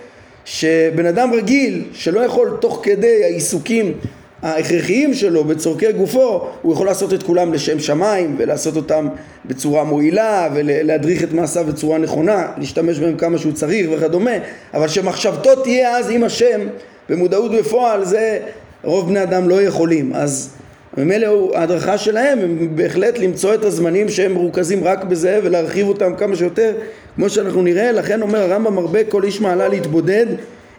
שבן 0.45 1.07
אדם 1.07 1.33
רגיל 1.33 1.85
שלא 1.93 2.21
יכול 2.21 2.59
תוך 2.61 2.81
כדי 2.83 3.25
העיסוקים 3.25 3.93
ההכרחיים 4.43 5.15
שלו 5.15 5.45
בצורכי 5.45 5.93
גופו 5.93 6.49
הוא 6.63 6.73
יכול 6.73 6.87
לעשות 6.87 7.15
את 7.15 7.23
כולם 7.23 7.53
לשם 7.53 7.79
שמיים 7.79 8.35
ולעשות 8.39 8.77
אותם 8.77 9.09
בצורה 9.45 9.85
מועילה 9.85 10.49
ולהדריך 10.55 11.25
את 11.25 11.33
מעשיו 11.33 11.65
בצורה 11.69 11.99
נכונה 11.99 12.47
להשתמש 12.59 12.99
בהם 12.99 13.17
כמה 13.17 13.39
שהוא 13.39 13.53
צריך 13.53 13.87
וכדומה 13.93 14.31
אבל 14.75 14.89
שמחשבתו 14.89 15.57
תהיה 15.63 15.97
אז 15.97 16.11
עם 16.11 16.25
השם 16.25 16.61
במודעות 17.09 17.53
בפועל 17.53 18.05
זה 18.05 18.39
רוב 18.85 19.09
בני 19.09 19.23
אדם 19.23 19.49
לא 19.49 19.63
יכולים. 19.63 20.13
אז 20.15 20.51
ממילא 20.97 21.51
ההדרכה 21.55 21.99
שלהם 21.99 22.39
הם 22.39 22.77
בהחלט 22.77 23.19
למצוא 23.19 23.55
את 23.55 23.65
הזמנים 23.65 24.09
שהם 24.09 24.33
מרוכזים 24.33 24.85
רק 24.85 25.05
בזה 25.05 25.41
ולהרחיב 25.43 25.89
אותם 25.89 26.15
כמה 26.19 26.37
שיותר 26.37 26.73
כמו 27.17 27.31
שאנחנו 27.31 27.63
נראה. 27.63 27.93
לכן 27.93 28.23
אומר 28.23 28.39
הרמב"ם 28.39 28.79
הרבה 28.79 29.05
כל 29.05 29.25
איש 29.25 29.41
מעלה 29.41 29.69
להתבודד. 29.69 30.27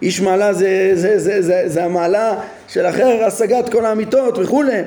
איש 0.02 0.22
מעלה 0.22 0.54
זה, 0.54 0.92
זה, 0.94 1.20
זה, 1.20 1.42
זה, 1.42 1.64
זה 1.66 1.84
המעלה 1.84 2.36
של 2.74 2.86
אחר 2.86 3.24
השגת 3.26 3.70
כל 3.70 3.86
האמיתות 3.86 4.38
וכולי 4.38 4.82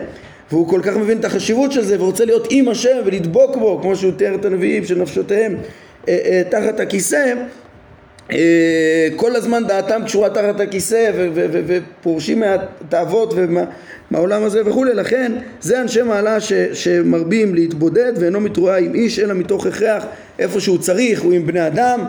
והוא 0.51 0.69
כל 0.69 0.81
כך 0.83 0.97
מבין 0.97 1.19
את 1.19 1.25
החשיבות 1.25 1.73
של 1.73 1.85
זה 1.85 2.03
ורוצה 2.03 2.25
להיות 2.25 2.47
עם 2.51 2.69
השם 2.69 2.97
ולדבוק 3.05 3.57
בו 3.57 3.79
כמו 3.83 3.97
שהוא 3.97 4.13
תיאר 4.17 4.35
את 4.35 4.45
הנביאים 4.45 4.85
שנפשותיהם 4.85 5.57
אה, 6.09 6.19
אה, 6.25 6.43
תחת 6.51 6.81
הכיסא 6.81 7.35
אה, 8.33 9.09
כל 9.17 9.37
הזמן 9.37 9.67
דעתם 9.67 10.03
קשורה 10.05 10.31
תחת 10.31 10.61
הכיסא 10.61 11.11
ופורשים 11.67 12.41
מהתאוות 12.41 13.35
ומהעולם 13.37 14.43
הזה 14.43 14.63
וכולי. 14.67 14.95
לכן 14.95 15.33
זה 15.61 15.81
אנשי 15.81 16.03
מעלה 16.03 16.41
ש, 16.41 16.53
שמרבים 16.53 17.55
להתבודד 17.55 18.13
ואינו 18.17 18.41
מתרועה 18.41 18.79
עם 18.79 18.95
איש 18.95 19.19
אלא 19.19 19.35
מתוך 19.35 19.67
הכרח 19.67 20.05
איפה 20.39 20.61
שהוא 20.61 20.79
צריך 20.79 21.23
הוא 21.23 21.33
עם 21.33 21.47
בני 21.47 21.67
אדם 21.67 22.05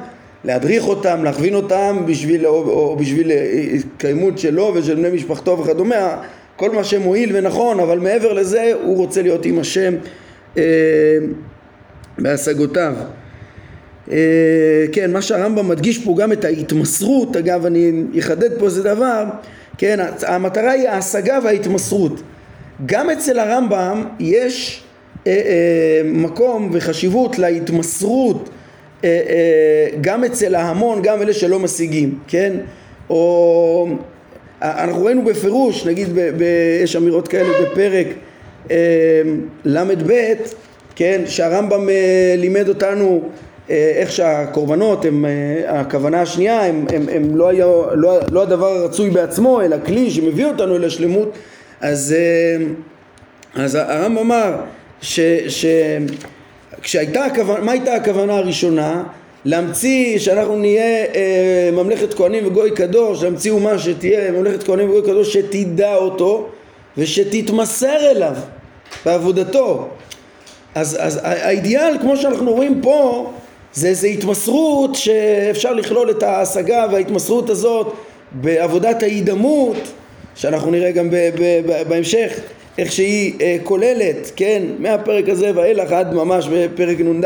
להדריך 0.46 0.88
אותם, 0.88 1.24
להכווין 1.24 1.56
אותם 1.56 2.04
בשביל, 2.08 2.48
או, 2.48 2.70
או 2.70 2.96
בשביל 2.96 3.32
התקיימות 3.76 4.40
שלו 4.40 4.72
ושל 4.76 4.96
בני 4.96 5.10
משפחתו 5.10 5.60
וכדומה 5.60 6.22
כל 6.56 6.72
מה 6.72 6.84
שמועיל 6.84 7.32
ונכון 7.34 7.80
אבל 7.80 8.00
מעבר 8.00 8.34
לזה 8.34 8.72
הוא 8.84 8.98
רוצה 8.98 9.22
להיות 9.22 9.46
עם 9.46 9.60
השם 9.60 9.94
אה, 10.58 10.64
בהשגותיו 12.18 12.94
אה, 14.12 14.86
כן, 14.92 15.14
מה 15.14 15.22
שהרמב"ם 15.22 15.68
מדגיש 15.68 15.98
פה 15.98 16.16
גם 16.18 16.32
את 16.32 16.46
ההתמסרות, 16.46 17.36
אגב 17.36 17.66
אני 17.66 18.04
אחדד 18.20 18.60
פה 18.60 18.66
איזה 18.66 18.84
דבר, 18.84 19.24
כן, 19.78 20.00
המטרה 20.28 20.72
היא 20.72 20.90
ההשגה 20.90 21.40
וההתמסרות. 21.44 22.22
גם 22.86 23.10
אצל 23.10 23.40
הרמב"ם 23.40 24.06
יש 24.20 24.84
אה, 25.28 25.32
אה, 25.32 26.02
מקום 26.06 26.70
וחשיבות 26.74 27.40
להתמסרות 27.40 28.50
גם 30.02 30.24
אצל 30.24 30.56
ההמון, 30.56 31.02
גם 31.02 31.22
אלה 31.22 31.34
שלא 31.34 31.60
משיגים, 31.60 32.20
כן? 32.28 32.54
או 33.10 33.88
אנחנו 34.62 35.06
ראינו 35.06 35.26
בפירוש, 35.26 35.86
נגיד 35.86 36.08
ב, 36.14 36.20
ב, 36.38 36.44
יש 36.84 36.96
אמירות 36.96 37.28
כאלה 37.28 37.50
בפרק 37.62 38.08
אה, 38.72 38.76
ל"ב, 39.66 40.34
כן, 40.96 41.22
שהרמב"ם 41.26 41.90
אה, 41.90 42.36
לימד 42.38 42.70
אותנו 42.70 43.30
אה, 43.70 43.92
איך 43.96 44.12
שהקורבנות 44.12 45.06
הם, 45.06 45.26
אה, 45.26 45.80
הכוונה 45.80 46.22
השנייה 46.22 46.66
הם, 46.66 46.86
הם, 46.94 47.06
הם 47.12 47.36
לא, 47.36 47.48
היה, 47.48 47.66
לא, 47.94 48.20
לא 48.32 48.42
הדבר 48.42 48.68
הרצוי 48.68 49.10
בעצמו 49.10 49.62
אלא 49.62 49.78
כלי 49.86 50.12
שמביא 50.12 50.46
אותנו 50.46 50.76
אל 50.76 50.86
השלמות 50.86 51.38
אז, 51.82 52.16
אה, 52.18 52.66
אז 53.64 53.76
הרמב"ם 53.76 54.18
אמר 54.18 54.56
ש, 55.02 55.20
ש, 55.48 55.66
כשהייתה 56.86 57.26
הכוונה, 57.26 57.60
מה 57.60 57.72
הייתה 57.72 57.96
הכוונה 57.96 58.38
הראשונה? 58.38 59.04
להמציא 59.46 60.20
שאנחנו 60.20 60.58
נהיה 60.58 61.06
אה, 61.16 61.70
ממלכת 61.74 62.14
כהנים 62.14 62.48
וגוי 62.48 62.72
קדוש, 62.72 63.24
להמציא 63.24 63.52
אומה 63.52 63.80
שתהיה 63.80 64.32
ממלכת 64.32 64.64
כהנים 64.64 64.90
וגוי 64.90 65.02
קדוש 65.02 65.34
שתדע 65.34 65.96
אותו 65.96 66.48
ושתתמסר 66.98 68.12
אליו 68.12 68.34
בעבודתו 69.06 69.88
אז, 70.76 70.98
אז 71.00 71.20
האידיאל 71.24 71.98
כמו 72.02 72.18
שאנחנו 72.18 72.52
רואים 72.52 72.82
פה 72.82 73.32
זה 73.74 73.88
איזו 73.88 74.08
התמסרות 74.08 74.96
שאפשר 74.96 75.74
לכלול 75.74 76.10
את 76.10 76.24
ההשגה 76.24 76.86
וההתמסרות 76.92 77.50
הזאת 77.50 77.94
בעבודת 78.32 79.04
ההידמות 79.04 79.78
שאנחנו 80.36 80.72
נראה 80.72 80.92
גם 80.92 81.10
ב- 81.10 81.16
ב- 81.16 81.62
ב- 81.66 81.90
בהמשך 81.90 82.40
איך 82.78 82.92
שהיא 82.92 83.34
אה, 83.42 83.58
כוללת, 83.64 84.32
כן, 84.36 84.64
מהפרק 84.80 85.30
הזה 85.30 85.52
ואילך 85.56 85.92
עד 85.92 86.14
ממש 86.14 86.48
בפרק 86.48 87.00
נ"ד 87.00 87.26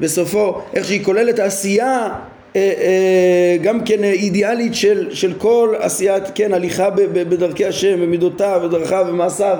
בסופו, 0.00 0.60
איך 0.74 0.86
שהיא 0.86 1.04
כוללת 1.04 1.38
עשייה 1.38 2.08
אה, 2.56 2.72
אה, 2.80 3.56
גם 3.62 3.80
כן 3.84 4.04
אידיאלית 4.04 4.74
של, 4.74 5.14
של 5.14 5.32
כל 5.38 5.74
עשיית, 5.78 6.22
כן, 6.34 6.52
הליכה 6.52 6.90
ב- 6.90 7.00
ב- 7.00 7.28
בדרכי 7.28 7.64
השם, 7.66 8.00
במידותיו, 8.00 8.60
בדרכיו 8.64 9.06
ומעשיו 9.08 9.56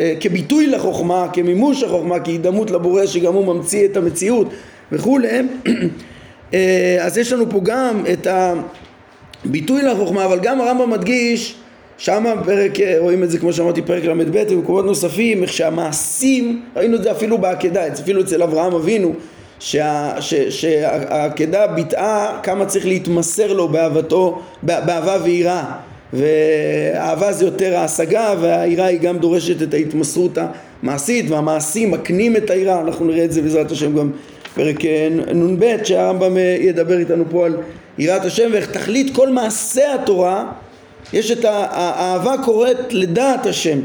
אה, 0.00 0.14
כביטוי 0.20 0.66
לחוכמה, 0.66 1.28
כמימוש 1.32 1.82
החוכמה, 1.82 2.20
כהידמות 2.20 2.70
לבורא 2.70 3.06
שגם 3.06 3.34
הוא 3.34 3.54
ממציא 3.54 3.84
את 3.84 3.96
המציאות 3.96 4.48
וכולי, 4.92 5.28
אה, 6.54 6.98
אז 7.00 7.18
יש 7.18 7.32
לנו 7.32 7.50
פה 7.50 7.60
גם 7.62 8.04
את 8.12 8.26
הביטוי 9.44 9.82
לחוכמה, 9.82 10.24
אבל 10.24 10.38
גם 10.40 10.60
הרמב"ם 10.60 10.90
מדגיש 10.90 11.56
שם 11.98 12.24
פרק, 12.44 12.80
אה, 12.80 12.96
רואים 12.98 13.22
את 13.22 13.30
זה 13.30 13.38
כמו 13.38 13.52
שאמרתי 13.52 13.82
פרק 13.82 14.04
ל"ב 14.04 14.44
ובמקומות 14.50 14.84
נוספים, 14.84 15.42
איך 15.42 15.52
שהמעשים, 15.52 16.62
ראינו 16.76 16.96
את 16.96 17.02
זה 17.02 17.10
אפילו 17.10 17.38
בעקדה, 17.38 17.88
אפילו 17.88 18.20
אצל 18.20 18.42
אברהם 18.42 18.74
אבינו, 18.74 19.12
שהעקדה 20.50 21.66
ביטאה 21.66 22.40
כמה 22.42 22.66
צריך 22.66 22.86
להתמסר 22.86 23.52
לו 23.52 23.68
באהבתו, 23.68 24.42
באהבה 24.62 25.16
ויראה. 25.24 25.64
ואהבה 26.12 27.32
זה 27.32 27.44
יותר 27.44 27.76
ההשגה 27.76 28.34
והיראה 28.40 28.86
היא 28.86 29.00
גם 29.00 29.18
דורשת 29.18 29.62
את 29.62 29.74
ההתמסרות 29.74 30.38
המעשית 30.82 31.30
והמעשים 31.30 31.90
מקנים 31.90 32.36
את 32.36 32.50
היראה, 32.50 32.80
אנחנו 32.80 33.04
נראה 33.04 33.24
את 33.24 33.32
זה 33.32 33.42
בעזרת 33.42 33.70
השם 33.70 33.98
גם 33.98 34.10
פרק 34.54 34.84
אה, 34.84 35.08
נ"ב 35.34 35.76
שהרמב"ם 35.84 36.36
אה, 36.36 36.56
ידבר 36.60 36.98
איתנו 36.98 37.24
פה 37.30 37.46
על 37.46 37.56
יראת 37.98 38.24
השם 38.24 38.50
ואיך 38.52 38.70
תכלית 38.70 39.16
כל 39.16 39.28
מעשה 39.28 39.94
התורה 39.94 40.52
יש 41.12 41.30
את 41.30 41.44
האהבה 41.44 42.34
קוראת 42.44 42.92
לדעת 42.92 43.46
השם 43.46 43.78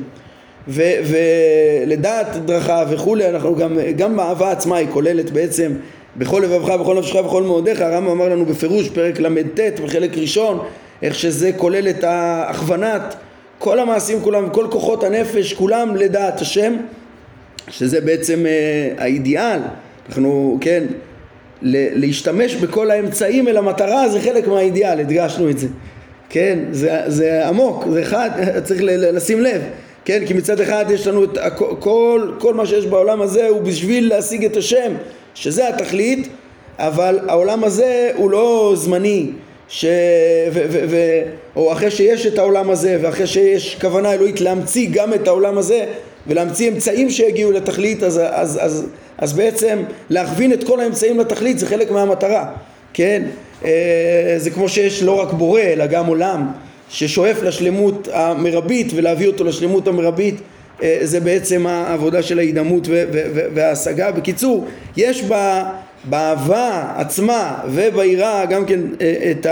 ולדעת 0.68 2.46
דרכיו 2.46 2.88
וכולי, 2.90 3.30
אנחנו 3.30 3.56
גם, 3.56 3.78
גם 3.98 4.20
האהבה 4.20 4.52
עצמה 4.52 4.78
היא 4.78 4.88
כוללת 4.90 5.32
בעצם 5.32 5.72
בכל 6.18 6.42
לבבך, 6.46 6.70
בכל 6.70 6.98
נפשך, 7.00 7.16
בכל 7.16 7.44
מאודיך, 7.44 7.82
הרמב"ם 7.82 8.12
אמר 8.12 8.30
לנו 8.30 8.46
בפירוש 8.46 8.90
פרק 8.90 9.20
ל"ט 9.20 9.80
בחלק 9.84 10.18
ראשון 10.18 10.60
איך 11.02 11.16
שזה 11.16 11.52
כולל 11.58 11.90
את 11.90 12.04
הכוונת 12.08 13.16
כל 13.60 13.80
המעשים 13.80 14.22
כולם, 14.22 14.50
כל 14.50 14.68
כוחות 14.72 15.04
הנפש 15.04 15.54
כולם 15.54 15.96
לדעת 15.96 16.42
השם 16.42 16.74
שזה 17.70 18.02
בעצם 18.02 18.46
אה, 18.46 19.04
האידיאל, 19.04 19.60
אנחנו, 20.10 20.58
כן, 20.62 20.84
להשתמש 21.62 22.56
בכל 22.56 22.92
האמצעים 22.92 23.48
אל 23.48 23.58
המטרה 23.58 24.10
זה 24.10 24.22
חלק 24.22 24.48
מהאידיאל, 24.48 25.00
הדגשנו 25.00 25.50
את 25.50 25.60
זה, 25.60 25.68
כן, 26.32 26.60
זה, 26.72 27.02
זה 27.08 27.48
עמוק, 27.48 27.86
זה 27.92 28.02
אחד, 28.02 28.30
צריך 28.64 28.82
לשים 28.86 29.42
לב, 29.42 29.62
כן, 30.06 30.24
כי 30.28 30.34
מצד 30.34 30.62
אחד 30.62 30.86
יש 30.90 31.08
לנו 31.08 31.24
את 31.24 31.38
כל, 31.80 32.32
כל 32.40 32.54
מה 32.54 32.66
שיש 32.66 32.86
בעולם 32.86 33.22
הזה 33.22 33.48
הוא 33.48 33.62
בשביל 33.62 34.10
להשיג 34.10 34.46
את 34.46 34.58
השם, 34.58 34.94
שזה 35.36 35.70
התכלית, 35.70 36.28
אבל 36.78 37.20
העולם 37.28 37.64
הזה 37.64 38.12
הוא 38.16 38.32
לא 38.32 38.74
זמני, 38.76 39.28
ש... 39.68 39.86
ו... 40.54 40.62
ו... 40.70 40.84
ו... 40.90 40.98
או 41.56 41.72
אחרי 41.72 41.92
שיש 41.92 42.26
את 42.26 42.38
העולם 42.38 42.70
הזה 42.70 42.98
ואחרי 43.02 43.28
שיש 43.28 43.78
כוונה 43.82 44.14
אלוהית 44.14 44.42
להמציא 44.42 44.90
גם 44.92 45.14
את 45.14 45.28
העולם 45.28 45.58
הזה 45.58 45.86
ולהמציא 46.28 46.70
אמצעים 46.70 47.10
שיגיעו 47.10 47.52
לתכלית 47.52 48.04
אז, 48.04 48.22
אז, 48.24 48.60
אז, 48.62 48.86
אז 49.18 49.34
בעצם 49.34 49.84
להכווין 50.10 50.54
את 50.54 50.64
כל 50.64 50.80
האמצעים 50.80 51.20
לתכלית 51.20 51.60
זה 51.60 51.68
חלק 51.68 51.92
מהמטרה, 51.92 52.52
כן? 52.94 53.24
אה, 53.66 54.34
זה 54.38 54.50
כמו 54.50 54.70
שיש 54.70 55.04
לא 55.04 55.22
רק 55.22 55.34
בורא 55.34 55.62
אלא 55.62 55.86
גם 55.86 56.06
עולם 56.06 56.48
ששואף 56.90 57.44
לשלמות 57.44 58.08
המרבית 58.14 58.88
ולהביא 58.96 59.28
אותו 59.28 59.44
לשלמות 59.44 59.88
המרבית 59.88 60.36
אה, 60.84 61.00
זה 61.02 61.20
בעצם 61.20 61.68
העבודה 61.68 62.24
של 62.24 62.40
ההידמות 62.40 62.88
וההשגה. 63.54 64.12
בקיצור, 64.12 64.68
יש 64.98 65.24
באהבה 66.04 66.94
עצמה 66.98 67.56
וביראה 67.70 68.46
גם 68.46 68.66
כן 68.66 68.80
אה, 69.02 69.32
את 69.32 69.48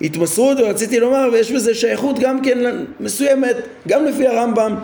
ההתמסרות 0.00 0.58
ורציתי 0.60 1.00
לומר 1.00 1.28
ויש 1.32 1.52
בזה 1.52 1.74
שייכות 1.74 2.18
גם 2.18 2.42
כן 2.42 2.58
מסוימת 3.00 3.56
גם 3.88 4.04
לפי 4.04 4.26
הרמב"ם 4.26 4.74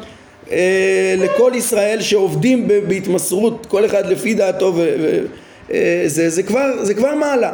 לכל 1.19 1.53
ישראל 1.55 2.01
שעובדים 2.01 2.69
בהתמסרות 2.89 3.67
כל 3.67 3.85
אחד 3.85 4.07
לפי 4.07 4.35
דעתו 4.35 4.75
וזה 4.77 6.31
זה 6.31 6.43
כבר, 6.43 6.85
זה 6.85 6.95
כבר 6.95 7.15
מעלה 7.15 7.53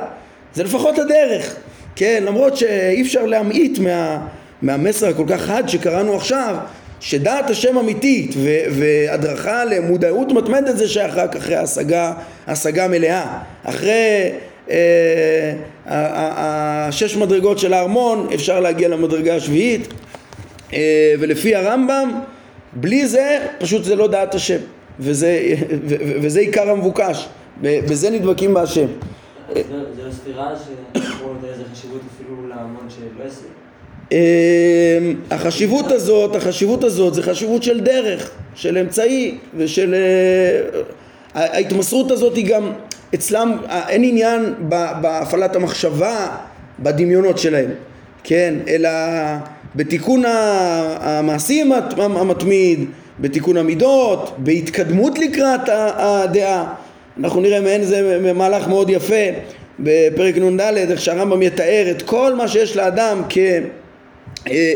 זה 0.55 0.65
לפחות 0.65 0.99
הדרך 0.99 1.57
כן 1.97 2.23
למרות 2.27 2.57
שאי 2.57 3.03
אפשר 3.03 3.27
להמעיט 3.27 3.79
מה, 3.79 4.27
מהמסר 4.63 5.09
הכל 5.09 5.25
כך 5.29 5.41
חד 5.41 5.69
שקראנו 5.69 6.17
עכשיו 6.17 6.57
שדעת 7.01 7.51
השם 7.51 7.79
אמיתית 7.79 8.35
והדרכה 8.71 9.65
למודעות 9.65 10.33
מתמדת 10.33 10.77
זה 10.77 10.89
שייך 10.89 11.15
רק 11.17 11.37
אחרי 11.37 11.57
השגה, 11.57 12.13
השגה 12.47 12.89
מלאה. 12.89 13.39
אחרי 13.65 14.31
אה, 14.71 15.55
השש 15.87 17.17
מדרגות 17.17 17.59
של 17.59 17.73
הארמון 17.73 18.29
אפשר 18.35 18.61
להגיע 18.61 18.89
למדרגה 18.89 19.37
השביעית 19.37 19.89
אה, 20.73 21.15
ולפי 21.19 21.55
הרמב"ם 21.55 22.21
בלי 22.73 23.07
זה 23.07 23.39
פשוט 23.59 23.85
זה 23.85 23.97
לא 23.97 24.09
דעת 24.09 24.35
השם 24.35 24.59
וזה, 25.01 25.55
ו, 25.71 25.77
ו, 25.89 25.95
וזה 26.23 26.41
עיקר 26.41 26.71
המבוקש, 26.71 27.29
בזה 27.63 28.11
נדבקים 28.11 28.55
בהשם. 28.55 28.87
אמ, 34.13 34.17
החשיבות 35.31 35.93
הזאת, 35.93 36.37
החשיבות 36.37 36.85
הזאת 36.85 37.15
זה 37.15 37.23
חשיבות 37.23 37.63
של 37.63 37.81
דרך, 37.81 38.31
של 38.55 38.79
אמצעי 38.79 39.39
ושל... 39.57 39.95
אה, 39.95 40.83
ההתמסרות 41.35 42.11
הזאת 42.11 42.37
היא 42.37 42.47
גם 42.47 42.73
אצלם, 43.15 43.57
אין 43.89 44.05
עניין 44.05 44.55
בהפעלת 45.01 45.57
המחשבה 45.57 46.37
בדמיונות 46.79 47.39
שלהם, 47.39 47.71
כן, 48.25 48.55
אלא 48.69 48.91
בתיקון 49.77 50.23
המעשים 50.27 51.73
המתמיד, 51.99 52.85
בתיקון 53.21 53.57
המידות, 53.57 54.35
בהתקדמות 54.39 55.19
לקראת 55.19 55.61
הדעה. 55.97 56.75
אנחנו 57.21 57.41
נראה 57.41 57.61
מעין 57.61 57.85
זה 57.85 58.33
מהלך 58.35 58.69
מאוד 58.69 58.91
יפה 58.91 59.25
בפרק 59.81 60.37
נ"ד, 60.37 60.61
איך 60.61 61.01
שהרמב"ם 61.01 61.43
יתאר 61.43 61.87
את 61.91 62.03
כל 62.03 62.35
מה 62.35 62.49
שיש 62.49 62.77
לאדם 62.77 63.23
כ... 63.29 63.39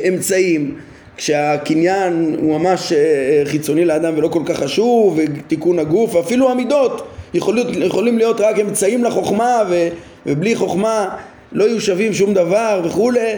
אמצעים 0.09 0.75
כשהקניין 1.17 2.37
הוא 2.41 2.59
ממש 2.59 2.93
אה, 2.93 3.43
חיצוני 3.45 3.85
לאדם 3.85 4.15
ולא 4.17 4.29
כל 4.29 4.43
כך 4.47 4.57
חשוב 4.59 5.19
ותיקון 5.19 5.79
הגוף 5.79 6.17
אפילו 6.17 6.51
המידות 6.51 7.07
יכולים, 7.35 7.67
יכולים 7.83 8.19
להיות 8.19 8.41
רק 8.41 8.59
אמצעים 8.59 9.05
לחוכמה 9.05 9.63
ו, 9.71 9.89
ובלי 10.27 10.55
חוכמה 10.55 11.09
לא 11.53 11.65
יהיו 11.65 11.81
שווים 11.81 12.13
שום 12.13 12.35
דבר 12.35 12.83
וכולי 12.85 13.33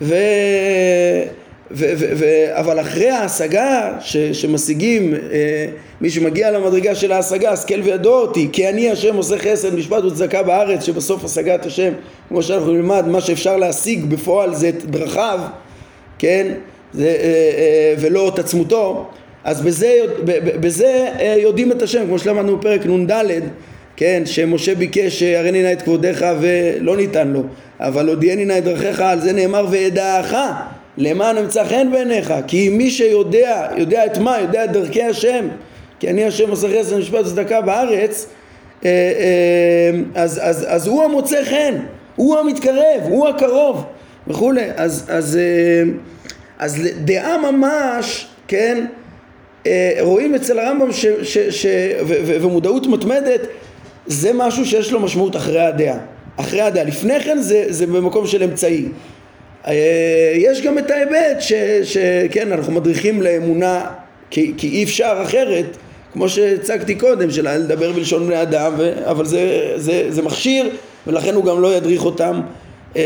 ו... 0.00 0.14
ו, 1.72 1.92
ו, 1.98 2.04
ו, 2.16 2.24
אבל 2.52 2.80
אחרי 2.80 3.10
ההשגה 3.10 3.92
ש, 4.00 4.16
שמשיגים, 4.16 5.14
אה, 5.14 5.66
מי 6.00 6.10
שמגיע 6.10 6.50
למדרגה 6.50 6.94
של 6.94 7.12
ההשגה, 7.12 7.50
השכל 7.50 7.80
וידוע 7.80 8.20
אותי, 8.20 8.48
כי 8.52 8.68
אני 8.68 8.90
השם 8.90 9.16
עושה 9.16 9.38
חסד, 9.38 9.74
משפט 9.74 10.04
וצדקה 10.04 10.42
בארץ, 10.42 10.84
שבסוף 10.84 11.24
השגת 11.24 11.66
השם, 11.66 11.92
כמו 12.28 12.42
שאנחנו 12.42 12.72
נלמד, 12.72 13.04
מה 13.08 13.20
שאפשר 13.20 13.56
להשיג 13.56 14.04
בפועל 14.04 14.54
זה 14.54 14.68
את 14.68 14.84
דרכיו, 14.84 15.40
כן, 16.18 16.52
זה, 16.92 17.06
אה, 17.06 17.14
אה, 17.14 17.94
ולא 17.98 18.28
את 18.28 18.38
עצמותו, 18.38 19.08
אז 19.44 19.62
בזה, 19.62 19.96
בזה 20.60 21.08
אה, 21.20 21.36
יודעים 21.38 21.72
את 21.72 21.82
השם, 21.82 22.06
כמו 22.06 22.18
שלמדנו 22.18 22.56
בפרק 22.56 22.86
נ"ד, 22.86 23.12
כן, 23.96 24.22
שמשה 24.24 24.74
ביקש 24.74 25.22
הריני 25.22 25.62
נא 25.62 25.72
את 25.72 25.82
כבודיך 25.82 26.26
ולא 26.40 26.96
ניתן 26.96 27.28
לו, 27.28 27.42
אבל 27.80 28.08
הודיעני 28.08 28.44
נא 28.44 28.58
את 28.58 28.64
דרכיך, 28.64 29.00
על 29.00 29.20
זה 29.20 29.32
נאמר 29.32 29.66
וידעך 29.70 30.34
למען 30.98 31.38
אמצא 31.38 31.64
חן 31.64 31.88
בעיניך 31.92 32.34
כי 32.46 32.68
מי 32.68 32.90
שיודע, 32.90 33.68
יודע 33.76 34.06
את 34.06 34.18
מה? 34.18 34.40
יודע 34.40 34.64
את 34.64 34.72
דרכי 34.72 35.02
השם 35.02 35.48
כי 36.00 36.10
אני 36.10 36.24
השם 36.24 36.50
עושה 36.50 36.68
חסד 36.78 36.98
משפט 36.98 37.20
וצדקה 37.26 37.60
בארץ 37.60 38.26
אה, 38.84 38.90
אה, 38.90 40.00
אז, 40.14 40.40
אז, 40.42 40.66
אז 40.68 40.86
הוא 40.86 41.04
המוצא 41.04 41.44
חן, 41.44 41.74
הוא 42.16 42.38
המתקרב, 42.38 43.00
הוא 43.04 43.28
הקרוב 43.28 43.84
וכולי. 44.26 44.70
אז, 44.76 45.06
אז, 45.08 45.36
אה, 45.36 45.90
אז 46.58 46.88
דעה 47.04 47.50
ממש, 47.50 48.26
כן, 48.48 48.84
רואים 50.00 50.34
אצל 50.34 50.58
הרמב"ם 50.58 50.92
ש, 50.92 51.06
ש, 51.22 51.38
ש, 51.38 51.66
ו, 52.00 52.14
ו, 52.26 52.42
ומודעות 52.42 52.86
מתמדת 52.86 53.40
זה 54.06 54.30
משהו 54.34 54.66
שיש 54.66 54.92
לו 54.92 55.00
משמעות 55.00 55.36
אחרי 55.36 55.60
הדעה. 55.60 55.98
אחרי 56.36 56.60
הדעה, 56.60 56.84
לפני 56.84 57.20
כן 57.20 57.38
זה, 57.38 57.64
זה 57.68 57.86
במקום 57.86 58.26
של 58.26 58.42
אמצעי 58.42 58.88
יש 60.34 60.62
גם 60.62 60.78
את 60.78 60.90
ההיבט 60.90 61.40
שכן 61.82 62.52
אנחנו 62.52 62.72
מדריכים 62.72 63.22
לאמונה 63.22 63.86
כי, 64.30 64.54
כי 64.56 64.68
אי 64.68 64.84
אפשר 64.84 65.20
אחרת 65.22 65.76
כמו 66.12 66.28
שהצגתי 66.28 66.94
קודם 66.94 67.30
של 67.30 67.48
לדבר 67.58 67.92
בלשון 67.92 68.26
בני 68.26 68.42
אדם 68.42 68.72
ו, 68.78 69.10
אבל 69.10 69.24
זה, 69.24 69.72
זה, 69.76 70.06
זה 70.08 70.22
מכשיר 70.22 70.70
ולכן 71.06 71.34
הוא 71.34 71.44
גם 71.44 71.60
לא 71.60 71.74
ידריך 71.74 72.04
אותם 72.04 72.40
אה, 72.96 73.02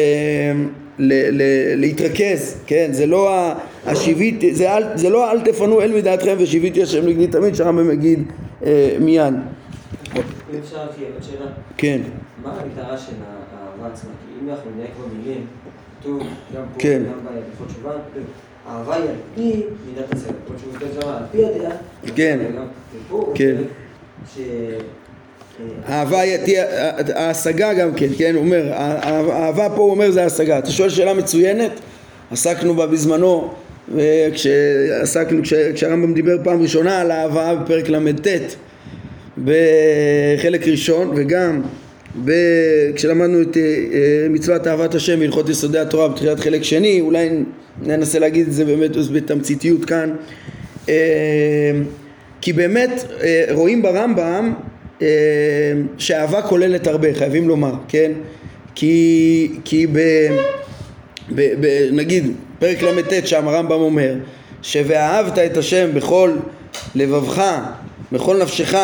ל, 0.98 1.12
ל, 1.30 1.42
להתרכז 1.76 2.56
כן? 2.66 2.88
זה 2.92 3.06
לא 3.06 3.52
השיבית 3.86 4.40
זה, 4.52 4.68
זה 4.94 5.10
לא 5.10 5.30
אל 5.30 5.40
תפנו 5.40 5.80
אל 5.80 5.92
מדעתכם 5.92 6.36
ושיביתי 6.38 6.82
השם 6.82 7.06
לגדי 7.06 7.26
תמיד 7.26 7.54
שהרמב"ם 7.54 7.90
יגיד 7.90 8.22
אה, 8.66 8.96
מיד. 9.00 9.34
אפשר 10.60 10.76
רק 10.76 10.90
עוד 11.14 11.22
שאלה. 11.22 11.50
כן. 11.76 12.00
מה 12.42 12.50
ההגדרה 12.52 12.98
של 12.98 13.12
האהבה 13.22 13.94
עצמה 13.94 14.10
כי 14.10 14.44
אם 14.44 14.50
אנחנו 14.50 14.70
נהיה 14.76 14.88
כבר 14.96 15.06
מילים 15.18 15.46
כתוב 16.04 16.22
גם 16.56 16.62
פה, 16.74 16.78
כן. 16.80 17.02
גם 17.06 17.24
בהלכות 17.24 17.68
תשובה, 17.68 17.90
אהבה 18.68 18.94
היא 18.94 19.04
על 19.04 19.16
פי 19.34 19.62
מידת 19.86 20.12
הצדק. 20.12 20.32
כמו 20.46 20.58
שהוא 20.58 20.72
כותב 20.72 21.00
שם, 21.00 21.08
על 21.08 21.22
פי 21.32 21.44
הדעה. 21.44 21.70
כן. 22.16 22.38
כן. 23.34 23.56
אהבה 25.88 26.38
תהיה, 26.44 26.64
ההשגה 27.14 27.74
גם 27.74 27.94
כן, 27.94 28.06
כן, 28.18 28.34
הוא 28.34 28.44
אומר, 28.44 28.72
האהבה 28.72 29.68
פה 29.68 29.82
הוא 29.82 29.90
אומר 29.90 30.10
זה 30.10 30.22
ההשגה. 30.22 30.58
אתה 30.58 30.70
שואל 30.70 30.88
שאלה 30.90 31.14
מצוינת, 31.14 31.70
עסקנו 32.30 32.74
בה 32.74 32.86
בזמנו 32.86 33.54
וכשעסקנו, 33.94 35.42
כש, 35.42 35.54
כשהרמב"ם 35.54 36.14
דיבר 36.14 36.36
פעם 36.44 36.62
ראשונה 36.62 37.00
על 37.00 37.12
אהבה 37.12 37.54
בפרק 37.54 37.88
ל"ט 37.88 38.26
בחלק 39.44 40.68
ראשון 40.68 41.12
וגם 41.16 41.62
ב... 42.24 42.32
כשלמדנו 42.94 43.42
את 43.42 43.56
אה, 43.56 44.26
מצוות 44.30 44.66
אהבת 44.66 44.94
השם 44.94 45.20
בהלכות 45.20 45.48
יסודי 45.48 45.78
התורה 45.78 46.08
בתחילת 46.08 46.40
חלק 46.40 46.62
שני, 46.62 47.00
אולי 47.00 47.28
ננסה 47.82 48.18
להגיד 48.18 48.46
את 48.46 48.52
זה 48.52 48.64
באמת 48.64 48.90
בתמציתיות 49.12 49.84
כאן 49.84 50.14
אה, 50.88 51.72
כי 52.40 52.52
באמת 52.52 53.04
אה, 53.22 53.44
רואים 53.50 53.82
ברמב"ם 53.82 54.54
שאהבה 55.98 56.42
כוללת 56.42 56.86
הרבה, 56.86 57.14
חייבים 57.14 57.48
לומר, 57.48 57.74
כן? 57.88 58.12
כי, 58.74 59.48
כי 59.64 59.86
ב, 59.86 59.98
ב, 61.34 61.40
ב, 61.60 61.88
נגיד 61.92 62.32
פרק 62.58 62.82
ל"ט 62.82 63.26
שם 63.26 63.48
הרמב"ם 63.48 63.72
אומר 63.72 64.14
ש"ואהבת 64.62 65.38
את 65.38 65.56
השם 65.56 65.90
בכל 65.94 66.30
לבבך, 66.94 67.42
בכל 68.12 68.42
נפשך 68.42 68.74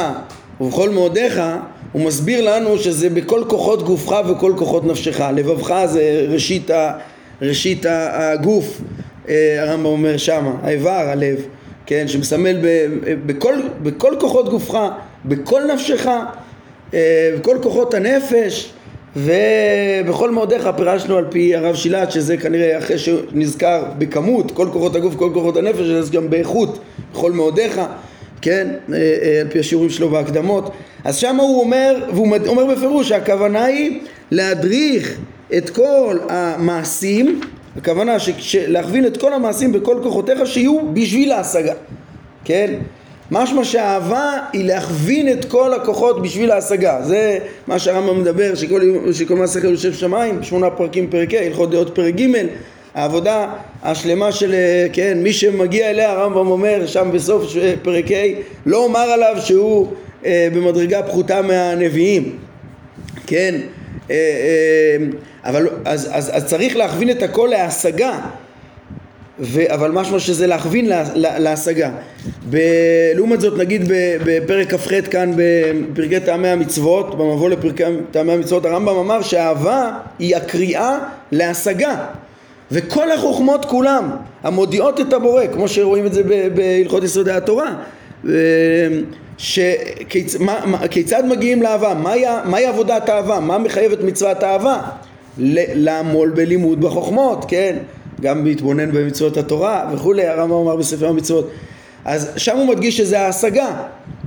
ובכל 0.61 0.91
מאודיך" 0.91 1.41
הוא 1.93 2.03
מסביר 2.03 2.57
לנו 2.57 2.79
שזה 2.79 3.11
בכל 3.11 3.45
כוחות 3.49 3.83
גופך 3.83 4.21
וכל 4.29 4.53
כוחות 4.57 4.85
נפשך. 4.85 5.21
לבבך 5.21 5.85
זה 5.87 6.27
ראשית, 6.29 6.71
ה, 6.71 6.93
ראשית 7.43 7.87
הגוף, 7.89 8.81
אה, 9.29 9.63
הרמב"ם 9.63 9.85
אומר 9.85 10.17
שמה, 10.17 10.53
האיבר, 10.63 10.91
הלב, 10.91 11.37
כן, 11.87 12.09
שמסמל 12.09 12.57
ב, 12.63 12.87
בכל, 13.27 13.55
בכל 13.83 14.15
כוחות 14.21 14.49
גופך, 14.49 14.79
בכל 15.25 15.63
נפשך, 15.75 16.07
אה, 16.95 17.31
בכל 17.39 17.59
כוחות 17.63 17.95
הנפש 17.95 18.73
ובכל 19.17 20.31
מאודיך 20.31 20.69
פירשנו 20.77 21.17
על 21.17 21.25
פי 21.31 21.57
הרב 21.57 21.75
שילת 21.75 22.13
שזה 22.13 22.37
כנראה 22.37 22.79
אחרי 22.79 22.99
שנזכר 22.99 23.85
בכמות 23.99 24.51
כל 24.51 24.69
כוחות 24.73 24.97
הגוף, 24.97 25.17
כל 25.17 25.31
כוחות 25.35 25.57
הנפש, 25.57 25.81
אז 25.81 26.11
גם 26.11 26.31
באיכות 26.31 26.79
בכל 27.13 27.33
מאודיך 27.33 27.81
כן, 28.43 28.69
אה, 28.93 28.99
אה, 28.99 29.41
על 29.41 29.49
פי 29.49 29.59
השיעורים 29.59 29.91
שלו 29.91 30.09
בהקדמות. 30.09 30.73
אז 31.05 31.17
שם 31.17 31.37
הוא 31.37 31.61
אומר, 31.61 32.07
והוא 32.13 32.37
אומר 32.47 32.65
בפירוש 32.65 33.09
שהכוונה 33.09 33.65
היא 33.65 34.01
להדריך 34.31 35.19
את 35.57 35.71
כל 35.71 36.19
המעשים, 36.29 37.41
הכוונה 37.77 38.17
להכווין 38.69 39.07
את 39.07 39.17
כל 39.17 39.33
המעשים 39.33 39.73
בכל 39.73 39.97
כוחותיך 40.03 40.47
שיהיו 40.47 40.93
בשביל 40.93 41.33
ההשגה, 41.33 41.75
כן? 42.45 42.75
משמע 43.31 43.65
שהאהבה 43.65 44.39
היא 44.53 44.65
להכווין 44.65 45.33
את 45.33 45.45
כל 45.45 45.75
הכוחות 45.75 46.23
בשביל 46.23 46.51
ההשגה 46.51 47.03
זה 47.03 47.39
מה 47.67 47.79
שהרמב"ם 47.79 48.21
מדבר 48.21 48.55
שכל, 48.55 48.81
שכל 49.13 49.37
מעשה 49.37 49.61
יושב 49.67 49.93
שמיים 49.93 50.43
שמונה 50.43 50.71
פרקים 50.71 51.11
פרק 51.11 51.35
ה' 51.35 51.39
הלכות 51.39 51.71
דעות 51.71 51.95
פרק 51.95 52.15
ג' 52.15 52.27
העבודה 52.95 53.47
השלמה 53.83 54.33
של, 54.33 54.55
אה, 54.55 54.87
כן, 54.93 55.19
מי 55.23 55.33
שמגיע 55.33 55.91
אליה, 55.91 56.11
הרמב"ם 56.13 56.47
אומר 56.47 56.87
שם 56.87 57.11
בסוף 57.13 57.53
פרק 57.83 58.11
ה', 58.11 58.25
לא 58.67 58.85
אומר 58.85 59.01
עליו 59.01 59.35
שהוא 59.45 59.89
אה, 60.25 60.49
במדרגה 60.55 61.03
פחותה 61.03 61.43
מהנביאים, 61.43 62.37
כן, 63.27 63.55
אה, 64.11 64.15
אה, 64.17 65.07
אבל 65.45 65.69
אז, 65.85 66.09
אז, 66.13 66.31
אז 66.35 66.45
צריך 66.45 66.77
להכווין 66.77 67.11
את 67.11 67.23
הכל 67.23 67.49
להשגה, 67.51 68.19
ו, 69.43 69.61
אבל 69.75 69.91
משמע 69.91 70.19
שזה 70.19 70.47
להכווין 70.47 70.89
לה, 70.89 71.05
לה, 71.15 71.39
להשגה. 71.39 71.91
לעומת 73.15 73.41
זאת 73.41 73.59
נגיד 73.59 73.83
בפרק 74.25 74.75
כ"ח 74.75 74.91
כאן 75.11 75.33
בפרקי 75.37 76.21
טעמי 76.21 76.49
המצוות, 76.49 77.19
במבוא 77.19 77.51
לפרקי 77.51 77.83
טעמי 78.11 78.33
המצוות 78.33 78.65
הרמב"ם 78.65 78.97
אמר 78.97 79.23
שהאהבה 79.23 79.91
היא 80.19 80.37
הקריאה 80.37 80.99
להשגה 81.33 82.07
וכל 82.73 83.13
החוכמות 83.13 83.65
כולם 83.65 84.11
המודיעות 84.43 85.01
את 85.01 85.13
הבורא, 85.13 85.47
כמו 85.53 85.69
שרואים 85.69 86.07
את 86.07 86.13
זה 86.13 86.23
בהלכות 86.55 87.05
יסודי 87.05 87.33
התורה, 87.33 87.75
שכיצד 89.39 91.23
מגיעים 91.29 91.63
לאהבה, 91.63 91.95
מהי, 91.95 92.25
מהי 92.45 92.67
עבודת 92.67 93.09
האהבה, 93.09 93.41
מה 93.41 93.59
מחייב 93.59 93.93
את 93.93 94.03
מצוות 94.03 94.43
האהבה? 94.43 94.81
לעמול 95.39 96.31
בלימוד 96.31 96.81
בחוכמות, 96.81 97.45
כן? 97.49 97.77
גם 98.21 98.45
להתבונן 98.45 98.93
במצוות 98.93 99.37
התורה 99.37 99.91
וכולי, 99.93 100.27
הרמב"ם 100.27 100.57
אמר 100.57 100.77
בספר 100.77 101.09
המצוות. 101.09 101.51
אז 102.05 102.31
שם 102.37 102.57
הוא 102.57 102.67
מדגיש 102.67 102.97
שזה 102.97 103.21
ההשגה, 103.21 103.83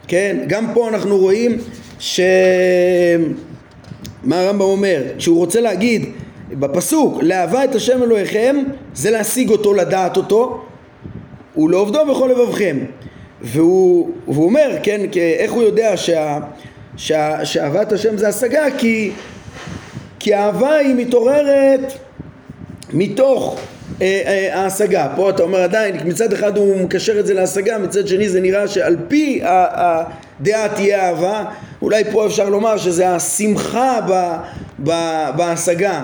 כן? 0.08 0.38
גם 0.48 0.68
פה 0.74 0.90
אנחנו 0.90 1.18
רואים 1.18 1.58
ש... 2.00 2.20
מה 4.24 4.40
הרמב"ם 4.40 4.62
אומר? 4.62 5.02
כשהוא 5.18 5.38
רוצה 5.38 5.62
להגיד 5.62 6.06
בפסוק, 6.60 7.24
לאהבה 7.24 7.64
את 7.64 7.76
השם 7.76 8.04
אלוהיכם, 8.04 8.56
זה 8.94 9.12
להשיג 9.12 9.50
אותו, 9.50 9.74
לדעת 9.74 10.18
אותו, 10.18 10.62
ולעובדו 11.58 12.00
בכל 12.10 12.30
לבבכם. 12.32 12.78
והוא, 13.42 14.10
והוא 14.28 14.46
אומר, 14.46 14.78
כן, 14.84 15.02
איך 15.40 15.52
הוא 15.52 15.64
יודע 15.64 15.98
שה, 15.98 16.40
שה, 16.98 17.46
שאהבת 17.46 17.92
השם 17.92 18.18
זה 18.18 18.28
השגה? 18.28 18.64
כי, 18.78 19.12
כי 20.20 20.36
אהבה 20.36 20.76
היא 20.76 20.96
מתעוררת 20.96 21.94
מתוך 22.94 23.60
אה, 24.02 24.22
אה, 24.26 24.62
ההשגה. 24.62 25.08
פה 25.16 25.30
אתה 25.30 25.44
אומר 25.44 25.60
עדיין, 25.60 25.96
מצד 26.06 26.34
אחד 26.34 26.58
הוא 26.58 26.84
מקשר 26.84 27.20
את 27.20 27.26
זה 27.26 27.34
להשגה, 27.34 27.78
מצד 27.78 28.08
שני 28.08 28.30
זה 28.30 28.42
נראה 28.42 28.68
שעל 28.68 28.98
פי 29.08 29.42
הדעה 29.44 30.70
תהיה 30.76 31.10
אהבה. 31.10 31.46
אולי 31.82 32.04
פה 32.12 32.26
אפשר 32.26 32.50
לומר 32.50 32.78
שזה 32.78 33.10
השמחה 33.10 34.00
בהשגה. 35.36 36.02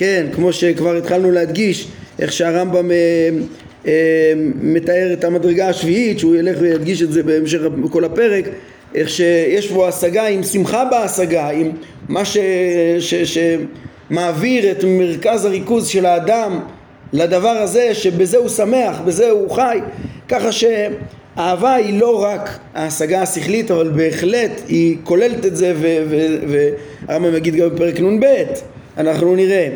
כן, 0.00 0.26
כמו 0.32 0.52
שכבר 0.52 0.96
התחלנו 0.96 1.30
להדגיש, 1.30 1.88
איך 2.18 2.32
שהרמב"ם 2.32 2.90
אה, 2.90 2.96
אה, 3.86 4.32
מתאר 4.62 5.12
את 5.12 5.24
המדרגה 5.24 5.68
השביעית, 5.68 6.18
שהוא 6.18 6.36
ילך 6.36 6.56
וידגיש 6.60 7.02
את 7.02 7.12
זה 7.12 7.22
בהמשך 7.22 7.58
כל 7.90 8.04
הפרק, 8.04 8.44
איך 8.94 9.08
שיש 9.08 9.72
פה 9.72 9.88
השגה 9.88 10.26
עם 10.26 10.42
שמחה 10.42 10.84
בהשגה, 10.84 11.48
עם 11.50 11.70
מה 12.08 12.24
ש, 12.24 12.38
ש, 12.98 13.14
שמעביר 13.14 14.70
את 14.70 14.84
מרכז 14.84 15.44
הריכוז 15.44 15.88
של 15.88 16.06
האדם 16.06 16.60
לדבר 17.12 17.48
הזה, 17.48 17.94
שבזה 17.94 18.36
הוא 18.36 18.48
שמח, 18.48 19.00
בזה 19.00 19.30
הוא 19.30 19.50
חי, 19.50 19.78
ככה 20.28 20.52
שאהבה 20.52 21.74
היא 21.74 22.00
לא 22.00 22.22
רק 22.22 22.58
ההשגה 22.74 23.22
השכלית, 23.22 23.70
אבל 23.70 23.90
בהחלט 23.90 24.60
היא 24.68 24.96
כוללת 25.04 25.46
את 25.46 25.56
זה, 25.56 25.74
והרמב"ם 27.08 27.36
יגיד 27.36 27.54
גם 27.54 27.68
בפרק 27.68 28.00
נ"ב 28.00 28.24
אנחנו 28.98 29.36
נראה 29.36 29.68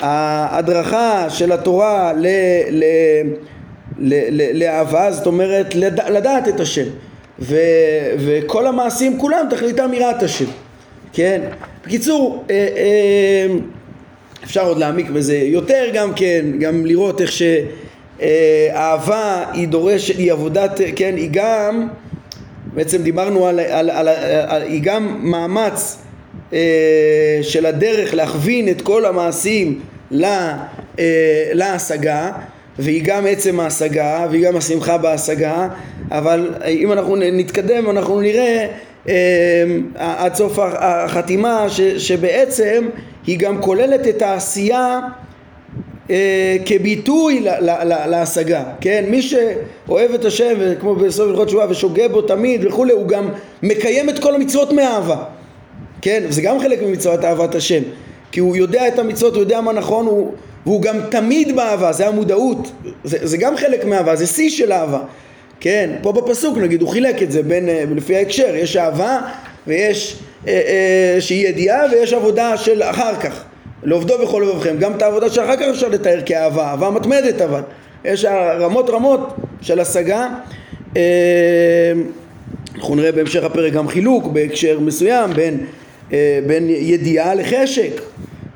שההדרכה 0.00 1.30
של 1.30 1.52
התורה 1.52 2.12
ל, 2.12 2.26
ל, 2.70 2.84
ל, 3.98 4.14
ל, 4.30 4.58
לאהבה, 4.58 5.12
זאת 5.12 5.26
אומרת 5.26 5.74
לד, 5.74 6.00
לדעת 6.10 6.48
את 6.48 6.60
השם 6.60 6.86
ו, 7.38 7.56
וכל 8.18 8.66
המעשים 8.66 9.18
כולם 9.18 9.46
תכליתם 9.50 9.90
יראת 9.94 10.22
השם, 10.22 10.44
כן? 11.12 11.40
בקיצור, 11.84 12.44
אה, 12.50 12.68
אה, 12.76 13.46
אפשר 14.44 14.66
עוד 14.66 14.78
להעמיק 14.78 15.10
בזה 15.10 15.36
יותר 15.36 15.84
גם 15.94 16.14
כן, 16.14 16.44
גם 16.60 16.86
לראות 16.86 17.20
איך 17.20 17.32
שאהבה 18.20 19.44
היא 19.52 19.68
דורשת, 19.68 20.18
היא 20.18 20.32
עבודת, 20.32 20.80
כן, 20.96 21.14
היא 21.16 21.28
גם, 21.32 21.88
בעצם 22.74 23.02
דיברנו 23.02 23.46
על, 23.46 23.60
על, 23.60 23.90
על, 23.90 24.08
על 24.46 24.62
היא 24.62 24.82
גם 24.82 25.18
מאמץ 25.22 26.03
של 27.42 27.66
הדרך 27.66 28.14
להכווין 28.14 28.68
את 28.68 28.82
כל 28.82 29.04
המעשים 29.04 29.80
לה, 30.10 30.56
אה, 30.98 31.50
להשגה 31.52 32.30
והיא 32.78 33.02
גם 33.04 33.26
עצם 33.26 33.60
ההשגה 33.60 34.26
והיא 34.30 34.44
גם 34.44 34.56
השמחה 34.56 34.98
בהשגה 34.98 35.68
אבל 36.10 36.54
אם 36.66 36.92
אנחנו 36.92 37.16
נתקדם 37.16 37.90
אנחנו 37.90 38.20
נראה 38.20 38.66
אה, 39.08 39.14
עד 39.94 40.34
סוף 40.34 40.58
החתימה 40.58 41.66
ש, 41.68 41.80
שבעצם 41.80 42.88
היא 43.26 43.38
גם 43.38 43.60
כוללת 43.62 44.08
את 44.08 44.22
העשייה 44.22 45.00
אה, 46.10 46.56
כביטוי 46.66 47.40
לה, 47.40 47.60
לה, 47.60 47.84
לה, 47.84 48.06
להשגה, 48.06 48.64
כן? 48.80 49.04
מי 49.08 49.22
שאוהב 49.22 50.10
את 50.14 50.24
השם 50.24 50.54
כמו 50.80 50.94
בסוף 50.94 51.30
הלכות 51.30 51.46
תשובה 51.46 51.66
ושוגה 51.70 52.08
בו 52.08 52.22
תמיד 52.22 52.64
וכולי 52.64 52.92
הוא 52.92 53.08
גם 53.08 53.28
מקיים 53.62 54.08
את 54.08 54.18
כל 54.18 54.34
המצוות 54.34 54.72
מאהבה 54.72 55.24
כן? 56.04 56.22
וזה 56.28 56.42
גם 56.42 56.60
חלק 56.60 56.82
ממצוות 56.82 57.24
אהבת 57.24 57.54
השם 57.54 57.82
כי 58.32 58.40
הוא 58.40 58.56
יודע 58.56 58.88
את 58.88 58.98
המצוות, 58.98 59.34
הוא 59.34 59.40
יודע 59.40 59.60
מה 59.60 59.72
נכון 59.72 60.06
הוא, 60.06 60.32
והוא 60.66 60.82
גם 60.82 60.96
תמיד 61.10 61.56
באהבה, 61.56 61.92
זה 61.92 62.08
המודעות 62.08 62.72
זה, 63.04 63.18
זה 63.22 63.36
גם 63.36 63.56
חלק 63.56 63.84
מאהבה, 63.84 64.16
זה 64.16 64.26
שיא 64.26 64.50
של 64.50 64.72
אהבה 64.72 65.00
כן? 65.60 65.90
פה 66.02 66.12
בפסוק 66.12 66.58
נגיד 66.58 66.82
הוא 66.82 66.90
חילק 66.90 67.22
את 67.22 67.32
זה 67.32 67.42
בין, 67.42 67.68
אה, 67.68 67.84
לפי 67.94 68.16
ההקשר 68.16 68.56
יש 68.56 68.76
אהבה 68.76 69.20
ויש 69.66 70.16
אה, 70.46 70.52
אה, 70.52 71.20
שהיא 71.20 71.48
ידיעה 71.48 71.82
ויש 71.92 72.12
עבודה 72.12 72.56
של 72.56 72.82
אחר 72.82 73.16
כך 73.16 73.44
לעובדו 73.82 74.18
בכל 74.22 74.44
לבבכם 74.46 74.76
גם 74.78 74.92
את 74.92 75.02
העבודה 75.02 75.30
שאחר 75.30 75.56
כך 75.56 75.62
אפשר 75.62 75.88
לתאר 75.88 76.20
כאהבה, 76.26 76.70
אהבה 76.70 76.90
מתמדת 76.90 77.40
אבל 77.40 77.60
יש 78.04 78.24
רמות 78.60 78.90
רמות 78.90 79.34
של 79.60 79.80
השגה 79.80 80.28
אה, 80.96 81.02
אנחנו 82.74 82.94
נראה 82.94 83.12
בהמשך 83.12 83.44
הפרק 83.44 83.72
גם 83.72 83.88
חילוק 83.88 84.26
בהקשר 84.26 84.80
מסוים 84.80 85.32
בין 85.32 85.66
בין 86.46 86.66
ידיעה 86.68 87.34
לחשק, 87.34 88.00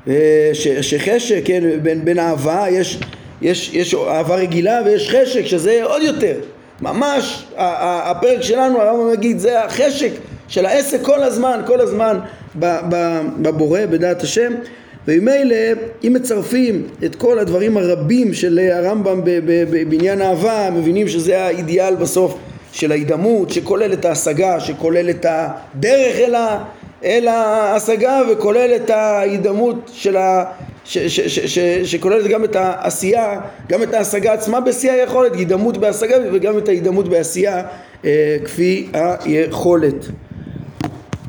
אה, 0.07 0.51
שחשק, 0.81 1.41
כן, 1.45 1.63
בין, 1.81 2.05
בין 2.05 2.19
אהבה 2.19 2.65
יש, 2.69 2.99
יש, 3.41 3.71
יש 3.73 3.93
אהבה 3.95 4.35
רגילה 4.35 4.81
ויש 4.85 5.09
חשק 5.09 5.45
שזה 5.45 5.83
עוד 5.83 6.01
יותר. 6.01 6.35
ממש 6.81 7.45
הפרק 7.57 8.41
שלנו 8.41 8.81
הרמב"ם 8.81 9.11
מגיד 9.11 9.39
זה 9.39 9.63
החשק 9.63 10.11
של 10.47 10.65
העסק 10.65 11.01
כל 11.01 11.23
הזמן 11.23 11.61
כל 11.67 11.81
הזמן 11.81 12.19
בבורא 13.41 13.85
בדעת 13.85 14.23
השם. 14.23 14.53
וממילא 15.07 15.55
אם 16.03 16.13
מצרפים 16.13 16.87
את 17.05 17.15
כל 17.15 17.39
הדברים 17.39 17.77
הרבים 17.77 18.33
של 18.33 18.59
הרמב"ם 18.73 19.21
בעניין 19.89 20.21
אהבה 20.21 20.69
מבינים 20.69 21.07
שזה 21.07 21.41
האידיאל 21.41 21.95
בסוף 21.95 22.37
של 22.71 22.91
ההידמות 22.91 23.49
שכולל 23.49 23.93
את 23.93 24.05
ההשגה 24.05 24.59
שכולל 24.59 25.09
את 25.09 25.25
הדרך 25.29 26.15
אל, 26.15 26.35
ה, 26.35 26.63
אל 27.03 27.27
ההשגה 27.27 28.21
וכולל 28.31 28.71
את 28.75 28.89
ההידמות 28.89 29.91
של 29.93 30.17
ה... 30.17 30.43
שכוללת 31.83 32.27
גם 32.27 32.43
את 32.43 32.55
העשייה, 32.55 33.41
גם 33.69 33.83
את 33.83 33.93
ההשגה 33.93 34.33
עצמה 34.33 34.59
בשיא 34.61 34.91
היכולת, 34.91 35.35
הידמות 35.35 35.77
בהשגה 35.77 36.15
וגם 36.33 36.57
את 36.57 36.67
ההידמות 36.67 37.07
בעשייה 37.07 37.63
אה, 38.05 38.37
כפי 38.45 38.89
היכולת. 38.93 40.05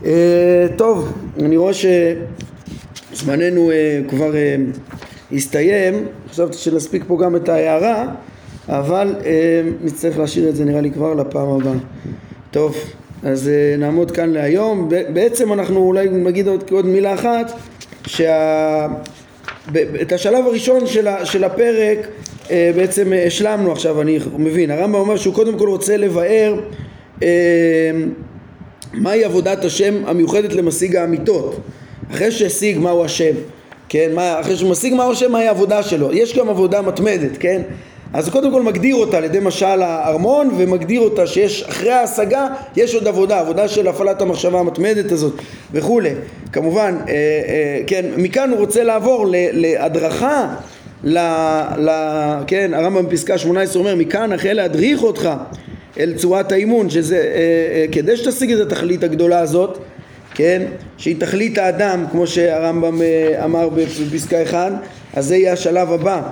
אה, 0.05 0.66
טוב, 0.77 1.12
אני 1.39 1.57
רואה 1.57 1.73
שזמננו 3.12 3.71
אה, 3.71 4.01
כבר 4.09 4.37
אה, 4.37 4.57
הסתיים, 5.33 6.07
חשבתי 6.31 6.57
שנספיק 6.57 7.05
פה 7.07 7.18
גם 7.23 7.37
את 7.37 7.49
ההערה, 7.49 8.07
אבל 8.68 9.14
אה, 9.25 9.62
נצטרך 9.83 10.18
להשאיר 10.18 10.49
את 10.49 10.57
זה 10.57 10.64
נראה 10.64 10.81
לי 10.81 10.91
כבר 10.91 11.14
לפעם 11.14 11.49
הבאה. 11.49 11.73
טוב, 12.51 12.77
אז 13.23 13.49
אה, 13.49 13.77
נעמוד 13.79 14.11
כאן 14.11 14.31
להיום. 14.31 14.89
בעצם 15.12 15.53
אנחנו 15.53 15.81
אולי 15.81 16.09
נגיד 16.09 16.49
עוד, 16.49 16.64
עוד 16.71 16.87
מילה 16.87 17.14
אחת, 17.14 17.53
שה... 18.07 18.87
השלב 20.14 20.47
הראשון 20.47 20.87
של, 20.87 21.09
של 21.25 21.45
הפרק 21.45 21.99
אה, 22.51 22.71
בעצם 22.77 23.12
השלמנו 23.27 23.73
עכשיו, 23.73 24.01
אני 24.01 24.18
מבין. 24.39 24.71
הרמב"ם 24.71 24.95
אומר 24.95 25.16
שהוא 25.16 25.35
קודם 25.35 25.59
כל 25.59 25.68
רוצה 25.68 25.97
לבאר 25.97 26.61
אה, 27.23 27.29
מהי 28.93 29.25
עבודת 29.25 29.64
השם 29.64 29.95
המיוחדת 30.07 30.53
למשיג 30.53 30.97
האמיתות. 30.97 31.61
אחרי 32.11 32.31
שהשיג 32.31 32.79
מהו 32.79 33.05
השם, 33.05 33.35
כן, 33.89 34.11
מה, 34.14 34.41
אחרי 34.41 34.57
שהוא 34.57 34.71
משיג 34.71 34.95
מהו 34.95 35.12
השם, 35.12 35.33
מהי 35.33 35.47
העבודה 35.47 35.83
שלו. 35.83 36.12
יש 36.12 36.39
גם 36.39 36.49
עבודה 36.49 36.83
מתמדת, 36.83 37.37
כן? 37.41 37.62
אז 38.15 38.29
קודם 38.29 38.53
כל 38.53 38.63
מגדיר 38.63 38.97
אותה 38.97 39.17
על 39.17 39.25
ידי 39.25 39.39
משל 39.43 39.83
הארמון 39.83 40.51
ומגדיר 40.59 41.01
אותה 41.01 41.27
שיש 41.27 41.63
אחרי 41.63 41.91
ההשגה 41.91 42.47
יש 42.77 42.95
עוד 42.95 43.09
עבודה, 43.09 43.41
עבודה 43.41 43.69
של 43.69 43.89
הפעלת 43.89 44.23
המחשבה 44.23 44.61
המתמדת 44.61 45.13
הזאת 45.13 45.33
וכולי. 45.73 46.11
כמובן, 46.53 46.97
אה, 47.09 47.15
אה, 47.15 47.81
כן, 47.87 48.07
מכאן 48.17 48.51
הוא 48.51 48.59
רוצה 48.59 48.85
לעבור 48.85 49.27
להדרכה 49.53 50.55
ל, 51.05 51.19
ל, 51.79 51.91
כן, 52.47 52.75
הרמב"ם 52.75 53.07
בפסקה 53.07 53.39
18 53.39 53.83
אומר 53.83 53.95
מכאן 53.95 54.33
החל 54.33 54.53
להדריך 54.53 55.03
אותך 55.03 55.31
אל 55.99 56.15
צורת 56.17 56.53
האימון 56.53 56.91
שזה 56.91 57.17
אה, 57.17 57.23
אה, 57.23 57.85
כדי 57.93 58.17
שתשיג 58.17 58.53
את 58.53 58.67
התכלית 58.67 59.05
הגדולה 59.05 59.39
הזאת 59.39 59.79
כן, 60.35 60.63
שהיא 60.99 61.17
תכלית 61.21 61.59
האדם 61.59 62.05
כמו 62.11 62.27
שהרמב"ם 62.27 63.03
אה, 63.03 63.45
אמר 63.45 63.69
בפסקה 63.69 64.43
1 64.43 64.73
אז 65.15 65.27
זה 65.27 65.37
יהיה 65.37 65.53
השלב 65.53 65.93
הבא 65.93 66.23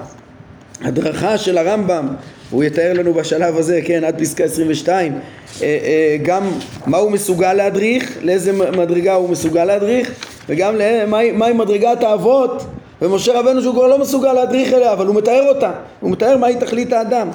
הדרכה 0.85 1.39
של 1.39 1.59
הרמב"ם, 1.59 2.09
הוא 2.51 2.65
יתאר 2.65 2.93
לנו 2.93 3.15
בשלב 3.15 3.57
הזה, 3.57 3.81
כן, 3.85 4.05
עד 4.05 4.21
פסקה 4.21 4.45
22, 4.45 5.13
אה, 5.13 5.19
אה, 5.63 6.17
גם 6.23 6.43
מה 6.87 6.97
הוא 6.97 7.11
מסוגל 7.11 7.53
להדריך, 7.53 8.19
לאיזה 8.23 8.53
מדרגה 8.53 9.15
הוא 9.15 9.29
מסוגל 9.29 9.65
להדריך, 9.65 10.11
וגם 10.49 10.75
מהי 11.07 11.33
מה, 11.33 11.53
מדרגת 11.53 12.03
האבות, 12.03 12.65
ומשה 13.03 13.39
רבנו 13.39 13.63
שהוא 13.63 13.75
כבר 13.75 13.87
לא 13.87 13.99
מסוגל 13.99 14.33
להדריך 14.33 14.73
אליה, 14.73 14.93
אבל 14.93 15.07
הוא 15.07 15.15
מתאר 15.15 15.49
אותה, 15.49 15.73
הוא 16.01 16.11
מתאר 16.11 16.37
מהי 16.37 16.57
תכלית 16.57 16.93
האדם, 16.93 17.29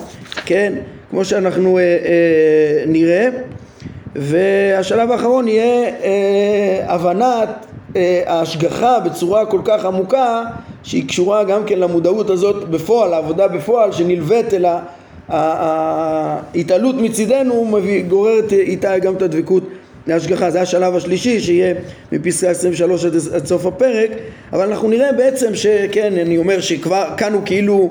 כן, 0.46 0.74
כמו 1.10 1.26
שאנחנו 1.26 1.78
אה, 1.78 1.84
אה, 1.84 2.84
נראה, 2.88 3.30
והשלב 4.16 5.12
האחרון 5.12 5.48
יהיה 5.48 5.89
אה, 6.04 6.94
הבנת 6.94 7.50
אה, 7.96 8.24
ההשגחה 8.28 9.00
בצורה 9.00 9.46
כל 9.46 9.62
כך 9.66 9.86
עמוקה 9.86 10.44
שהיא 10.84 11.08
קשורה 11.08 11.44
גם 11.44 11.66
כן 11.66 11.80
למודעות 11.80 12.30
הזאת 12.30 12.70
בפועל, 12.70 13.10
לעבודה 13.10 13.48
בפועל 13.48 13.92
שנלווית 13.92 14.54
אל 14.54 14.66
ההתעלות 15.30 16.96
מצידנו 16.96 17.78
גוררת 18.08 18.54
איתה 18.54 19.00
גם 19.00 19.16
את 19.16 19.22
הדבקות 19.22 19.64
להשגחה. 20.08 20.52
זה 20.52 20.62
השלב 20.62 20.96
השלישי 20.96 21.40
שיהיה 21.40 21.76
מפסקה 22.12 22.50
23 22.50 23.06
עד, 23.06 23.14
עד 23.34 23.46
סוף 23.46 23.66
הפרק, 23.66 24.10
אבל 24.54 24.70
אנחנו 24.70 24.88
נראה 24.90 25.12
בעצם 25.12 25.56
שכן, 25.56 26.14
אני 26.22 26.38
אומר 26.38 26.62
שכבר 26.62 27.06
כאן 27.18 27.34
הוא 27.34 27.42
כאילו, 27.46 27.90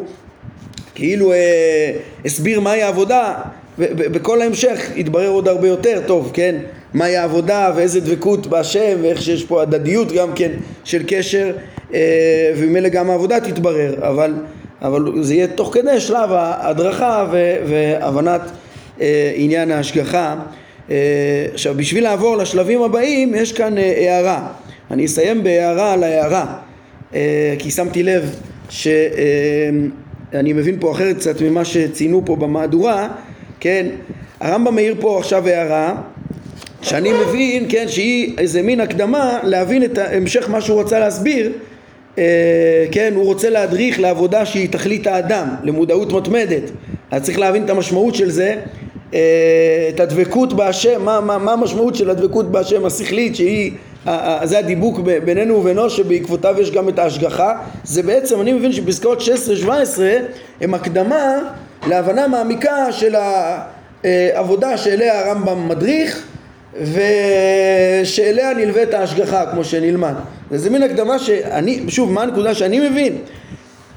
כאילו 0.94 1.32
אה, 1.32 1.92
הסביר 2.24 2.60
מהי 2.60 2.82
העבודה 2.82 3.34
בכל 3.78 4.42
ההמשך 4.42 4.90
יתברר 4.96 5.28
עוד 5.28 5.48
הרבה 5.48 5.68
יותר 5.68 6.00
טוב, 6.06 6.30
כן? 6.34 6.54
מהי 6.94 7.16
העבודה 7.16 7.72
ואיזה 7.76 8.00
דבקות 8.00 8.46
בהשם 8.46 8.98
ואיך 9.02 9.22
שיש 9.22 9.44
פה 9.44 9.62
הדדיות 9.62 10.12
גם 10.12 10.32
כן 10.34 10.50
של 10.84 11.02
קשר 11.06 11.52
אה, 11.94 12.52
וממילא 12.56 12.88
גם 12.88 13.10
העבודה 13.10 13.40
תתברר, 13.40 13.94
אבל, 14.08 14.34
אבל 14.82 15.22
זה 15.22 15.34
יהיה 15.34 15.46
תוך 15.46 15.74
כדי 15.74 16.00
שלב 16.00 16.32
ההדרכה 16.32 17.26
והבנת 17.66 18.40
אה, 19.00 19.32
עניין 19.34 19.70
ההשגחה. 19.70 20.36
אה, 20.90 20.96
עכשיו 21.54 21.74
בשביל 21.76 22.04
לעבור 22.04 22.36
לשלבים 22.36 22.82
הבאים 22.82 23.34
יש 23.34 23.52
כאן 23.52 23.78
הערה, 23.78 24.46
אני 24.90 25.04
אסיים 25.04 25.42
בהערה 25.44 25.92
על 25.92 26.04
ההערה. 26.04 26.58
כי 27.58 27.70
שמתי 27.70 28.02
לב 28.02 28.36
שאני 28.68 30.52
מבין 30.52 30.76
פה 30.80 30.92
אחרת 30.92 31.16
קצת 31.16 31.40
ממה 31.40 31.64
שציינו 31.64 32.22
פה 32.24 32.36
במהדורה, 32.36 33.08
כן, 33.60 33.86
הרמב"ם 34.40 34.74
מעיר 34.74 34.94
פה 35.00 35.18
עכשיו 35.18 35.48
הערה 35.48 35.94
שאני 36.82 37.12
מבין, 37.12 37.66
כן, 37.68 37.84
שהיא 37.88 38.34
איזה 38.38 38.62
מין 38.62 38.80
הקדמה 38.80 39.38
להבין 39.42 39.84
את 39.84 39.98
המשך 39.98 40.50
מה 40.50 40.60
שהוא 40.60 40.80
רצה 40.80 40.98
להסביר 40.98 41.52
אה, 42.18 42.86
כן, 42.90 43.12
הוא 43.16 43.24
רוצה 43.24 43.50
להדריך 43.50 44.00
לעבודה 44.00 44.46
שהיא 44.46 44.68
תכלית 44.68 45.06
האדם, 45.06 45.48
למודעות 45.62 46.12
מתמדת. 46.12 46.62
אז 47.10 47.22
צריך 47.22 47.38
להבין 47.38 47.64
את 47.64 47.70
המשמעות 47.70 48.14
של 48.14 48.30
זה, 48.30 48.56
אה, 49.14 49.88
את 49.94 50.00
הדבקות 50.00 50.52
בהשם, 50.52 51.04
מה, 51.04 51.20
מה, 51.20 51.38
מה 51.38 51.52
המשמעות 51.52 51.94
של 51.94 52.10
הדבקות 52.10 52.52
בהשם 52.52 52.84
השכלית 52.84 53.36
שהיא, 53.36 53.72
זה 54.44 54.58
הדיבוק 54.58 55.00
בינינו 55.24 55.54
ובינו 55.54 55.90
שבעקבותיו 55.90 56.54
יש 56.60 56.70
גם 56.70 56.88
את 56.88 56.98
ההשגחה. 56.98 57.52
זה 57.84 58.02
בעצם, 58.02 58.40
אני 58.40 58.52
מבין 58.52 58.72
שפסקאות 58.72 59.22
16-17 59.66 59.70
הם 60.60 60.74
הקדמה 60.74 61.38
להבנה 61.88 62.28
מעמיקה 62.28 62.92
של 62.92 63.14
העבודה 64.04 64.76
שאליה 64.76 65.20
הרמב"ם 65.20 65.68
מדריך 65.68 66.26
ושאליה 66.80 68.54
נלווית 68.54 68.94
ההשגחה 68.94 69.44
כמו 69.52 69.64
שנלמד. 69.64 70.14
זה 70.50 70.70
מין 70.70 70.82
הקדמה 70.82 71.18
שאני, 71.18 71.80
שוב, 71.88 72.12
מה 72.12 72.22
הנקודה 72.22 72.54
שאני 72.54 72.88
מבין? 72.88 73.18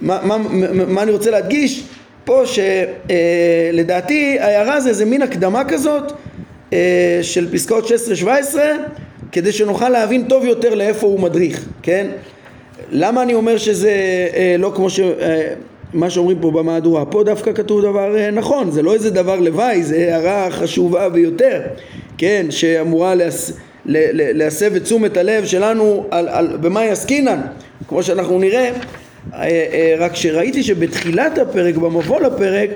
מה, 0.02 0.20
מה, 0.24 0.38
מה, 0.38 0.86
מה 0.86 1.04
אני 1.04 1.12
רוצה 1.12 1.32
להדגיש? 1.32 1.84
פה 2.26 2.44
שלדעתי 2.46 4.38
אה, 4.40 4.46
ההערה 4.46 4.82
זה 4.82 4.90
איזה 4.90 5.06
מין 5.06 5.22
הקדמה 5.22 5.64
כזאת 5.64 6.12
אה, 6.74 7.20
של 7.22 7.52
פסקאות 7.52 7.86
16-17 8.24 8.28
כדי 9.32 9.52
שנוכל 9.52 9.90
להבין 9.90 10.28
טוב 10.28 10.46
יותר 10.46 10.76
לאיפה 10.76 11.08
הוא 11.08 11.20
מדריך, 11.20 11.66
כן? 11.82 12.08
למה 12.92 13.22
אני 13.24 13.34
אומר 13.34 13.58
שזה 13.58 13.92
אה, 14.34 14.56
לא 14.60 14.72
כמו 14.76 14.90
ש... 14.90 15.00
אה, 15.00 15.54
מה 15.94 16.10
שאומרים 16.10 16.40
פה 16.40 16.52
במהדורה, 16.52 17.06
פה 17.06 17.24
דווקא 17.24 17.54
כתוב 17.54 17.82
דבר 17.82 18.18
אה, 18.18 18.32
נכון, 18.32 18.72
זה 18.72 18.82
לא 18.82 18.94
איזה 18.94 19.10
דבר 19.10 19.40
לוואי, 19.40 19.84
זה 19.84 19.96
הערה 19.96 20.52
חשובה 20.52 21.10
ביותר, 21.10 21.62
כן, 22.18 22.46
שאמורה 22.50 23.16
להס... 23.16 23.52
להסב 23.86 24.76
את 24.76 24.84
תשומת 24.84 25.18
הלב 25.18 25.46
שלנו 25.46 26.06
על, 26.12 26.28
על, 26.28 26.58
במה 26.62 26.84
יעסקינן, 26.84 27.42
כמו 27.88 28.04
שאנחנו 28.04 28.40
נראה, 28.40 28.72
אה, 29.34 29.44
אה, 29.44 29.96
רק 30.00 30.16
שראיתי 30.16 30.64
שבתחילת 30.64 31.38
הפרק, 31.38 31.76
במבוא 31.76 32.22
לפרק, 32.22 32.70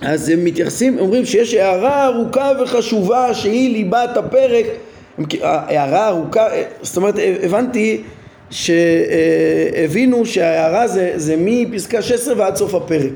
אז 0.00 0.28
הם 0.28 0.44
מתייחסים, 0.44 0.98
אומרים 0.98 1.24
שיש 1.24 1.54
הערה 1.54 2.06
ארוכה 2.06 2.52
וחשובה 2.62 3.34
שהיא 3.34 3.72
ליבת 3.72 4.16
הפרק, 4.16 4.66
הערה 5.42 6.08
ארוכה, 6.08 6.46
זאת 6.82 6.96
אומרת 6.96 7.14
הבנתי 7.42 8.02
שהבינו 8.50 10.26
שההערה 10.26 10.88
זה, 10.88 11.12
זה 11.16 11.34
מפסקה 11.38 12.02
16 12.02 12.34
ועד 12.38 12.56
סוף 12.56 12.74
הפרק, 12.74 13.12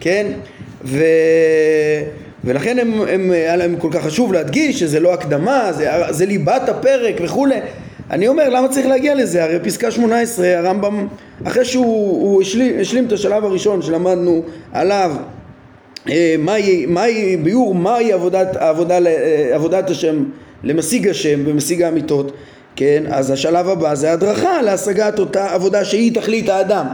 כן? 0.00 0.32
ו... 0.84 1.04
ולכן 2.44 2.78
הם, 2.78 3.00
הם, 3.08 3.30
היה 3.30 3.56
להם 3.56 3.76
כל 3.76 3.88
כך 3.92 4.04
חשוב 4.04 4.32
להדגיש 4.32 4.80
שזה 4.80 5.00
לא 5.00 5.14
הקדמה, 5.14 5.72
זה, 5.72 5.90
זה 6.10 6.26
ליבת 6.26 6.68
הפרק 6.68 7.14
וכולי. 7.24 7.58
אני 8.10 8.28
אומר, 8.28 8.48
למה 8.48 8.68
צריך 8.68 8.86
להגיע 8.86 9.14
לזה? 9.14 9.44
הרי 9.44 9.58
פסקה 9.64 9.90
18, 9.90 10.58
הרמב"ם, 10.58 11.06
אחרי 11.44 11.64
שהוא 11.64 12.42
השלים, 12.42 12.80
השלים 12.80 13.06
את 13.06 13.12
השלב 13.12 13.44
הראשון 13.44 13.82
שלמדנו 13.82 14.42
עליו, 14.72 15.12
אה, 16.08 16.34
מהי, 16.38 16.86
מהי 16.86 17.36
ביאור, 17.36 17.74
מהי 17.74 18.12
עבודת, 18.12 18.56
עבודה, 18.56 18.98
אה, 19.06 19.50
עבודת 19.54 19.90
השם 19.90 20.24
למשיג 20.64 21.08
השם 21.08 21.40
ומשיג 21.46 21.82
האמיתות, 21.82 22.32
כן? 22.76 23.02
אז 23.10 23.30
השלב 23.30 23.68
הבא 23.68 23.94
זה 23.94 24.12
הדרכה 24.12 24.62
להשגת 24.62 25.18
אותה 25.18 25.54
עבודה 25.54 25.84
שהיא 25.84 26.14
תכלית 26.14 26.48
האדם. 26.48 26.86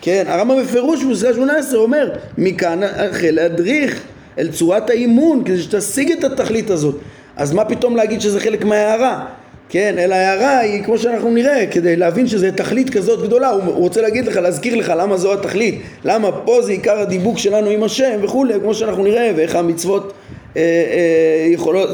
כן, 0.00 0.24
הרמב"ם 0.28 0.62
בפירוש 0.62 1.04
בפסקה 1.04 1.34
18 1.34 1.80
אומר, 1.80 2.10
מכאן 2.38 2.82
החל 2.82 3.30
להדריך 3.30 4.02
אל 4.38 4.48
צורת 4.48 4.90
האימון 4.90 5.44
כדי 5.44 5.62
שתשיג 5.62 6.12
את 6.12 6.24
התכלית 6.24 6.70
הזאת. 6.70 6.94
אז 7.36 7.52
מה 7.52 7.64
פתאום 7.64 7.96
להגיד 7.96 8.20
שזה 8.20 8.40
חלק 8.40 8.64
מההערה? 8.64 9.26
כן, 9.68 9.94
אלא 9.98 10.14
ההערה 10.14 10.58
היא 10.58 10.84
כמו 10.84 10.98
שאנחנו 10.98 11.30
נראה, 11.30 11.66
כדי 11.70 11.96
להבין 11.96 12.26
שזה 12.26 12.52
תכלית 12.52 12.90
כזאת 12.90 13.22
גדולה, 13.22 13.48
הוא 13.48 13.74
רוצה 13.74 14.00
להגיד 14.00 14.26
לך, 14.26 14.36
להזכיר 14.36 14.74
לך 14.74 14.92
למה 14.96 15.16
זו 15.16 15.32
התכלית, 15.32 15.80
למה 16.04 16.32
פה 16.32 16.62
זה 16.62 16.72
עיקר 16.72 16.98
הדיבוק 16.98 17.38
שלנו 17.38 17.70
עם 17.70 17.82
השם 17.82 18.18
וכולי, 18.22 18.54
כמו 18.60 18.74
שאנחנו 18.74 19.02
נראה, 19.02 19.32
ואיך 19.36 19.56
המצוות 19.56 20.12
אה, 20.56 20.62
אה, 20.62 21.46
יכולות, 21.52 21.88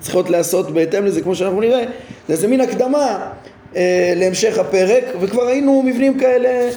צריכות 0.00 0.30
להיעשות 0.30 0.70
בהתאם 0.70 1.06
לזה, 1.06 1.20
כמו 1.20 1.34
שאנחנו 1.34 1.60
נראה, 1.60 1.84
זה 2.28 2.34
איזה 2.34 2.48
מין 2.48 2.60
הקדמה 2.60 3.30
אה, 3.76 4.12
להמשך 4.16 4.58
הפרק, 4.58 5.04
וכבר 5.20 5.46
היינו 5.46 5.82
מבנים 5.82 6.18
כאלה 6.18 6.70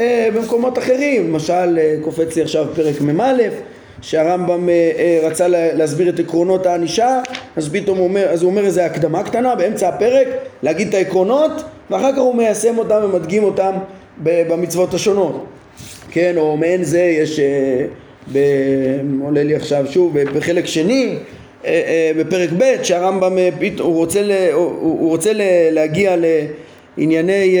אה, 0.00 0.28
במקומות 0.34 0.78
אחרים, 0.78 1.28
למשל 1.28 1.78
אה, 1.78 1.96
קופץ 2.02 2.36
לי 2.36 2.42
עכשיו 2.42 2.66
פרק 2.74 3.00
מ"א 3.00 3.32
שהרמב"ם 4.04 4.68
אה, 4.68 4.90
אה, 4.98 5.28
רצה 5.28 5.48
להסביר 5.48 6.08
את 6.08 6.18
עקרונות 6.18 6.66
הענישה, 6.66 7.20
אז 7.56 7.68
פתאום 7.72 7.98
הוא 7.98 8.08
אומר, 8.08 8.28
אז 8.28 8.42
הוא 8.42 8.50
אומר 8.50 8.64
איזה 8.64 8.84
הקדמה 8.84 9.22
קטנה 9.22 9.54
באמצע 9.54 9.88
הפרק, 9.88 10.26
להגיד 10.62 10.88
את 10.88 10.94
העקרונות, 10.94 11.52
ואחר 11.90 12.12
כך 12.12 12.18
הוא 12.18 12.34
מיישם 12.34 12.78
אותם 12.78 13.00
ומדגים 13.04 13.44
אותם 13.44 13.72
במצוות 14.22 14.94
השונות. 14.94 15.44
כן, 16.10 16.34
או 16.36 16.56
מעין 16.56 16.84
זה 16.84 17.00
יש, 17.00 17.40
אה, 17.40 17.84
ב, 18.32 18.38
עולה 19.22 19.42
לי 19.42 19.54
עכשיו 19.54 19.84
שוב, 19.90 20.18
בחלק 20.18 20.66
שני, 20.66 21.14
בפרק 22.18 22.50
ב', 22.58 22.82
שהרמב"ם, 22.82 23.38
הוא 23.78 23.94
רוצה, 23.94 24.20
הוא 24.52 25.08
רוצה 25.08 25.30
להגיע 25.70 26.16
לענייני 26.96 27.58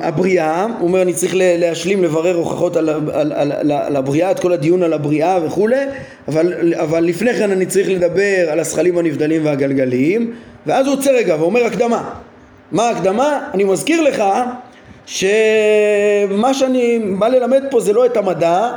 הבריאה, 0.00 0.62
הוא 0.62 0.88
אומר 0.88 1.02
אני 1.02 1.12
צריך 1.12 1.32
להשלים 1.36 2.04
לברר 2.04 2.34
הוכחות 2.34 2.76
על, 2.76 2.88
על, 2.88 3.10
על, 3.12 3.32
על, 3.52 3.72
על 3.72 3.96
הבריאה, 3.96 4.30
את 4.30 4.40
כל 4.40 4.52
הדיון 4.52 4.82
על 4.82 4.92
הבריאה 4.92 5.38
וכולי, 5.46 5.84
אבל, 6.28 6.74
אבל 6.74 7.04
לפני 7.04 7.34
כן 7.34 7.50
אני 7.50 7.66
צריך 7.66 7.88
לדבר 7.88 8.48
על 8.50 8.60
הזכלים 8.60 8.98
הנבדלים 8.98 9.46
והגלגליים, 9.46 10.32
ואז 10.66 10.86
הוא 10.86 10.94
עוצר 10.94 11.10
רגע 11.10 11.36
ואומר 11.38 11.64
הקדמה. 11.64 12.10
מה 12.72 12.88
ההקדמה? 12.88 13.40
אני 13.54 13.64
מזכיר 13.64 14.02
לך 14.02 14.24
שמה 15.06 16.54
שאני 16.54 16.98
בא 17.18 17.28
ללמד 17.28 17.62
פה 17.70 17.80
זה 17.80 17.92
לא 17.92 18.06
את 18.06 18.16
המדע, 18.16 18.70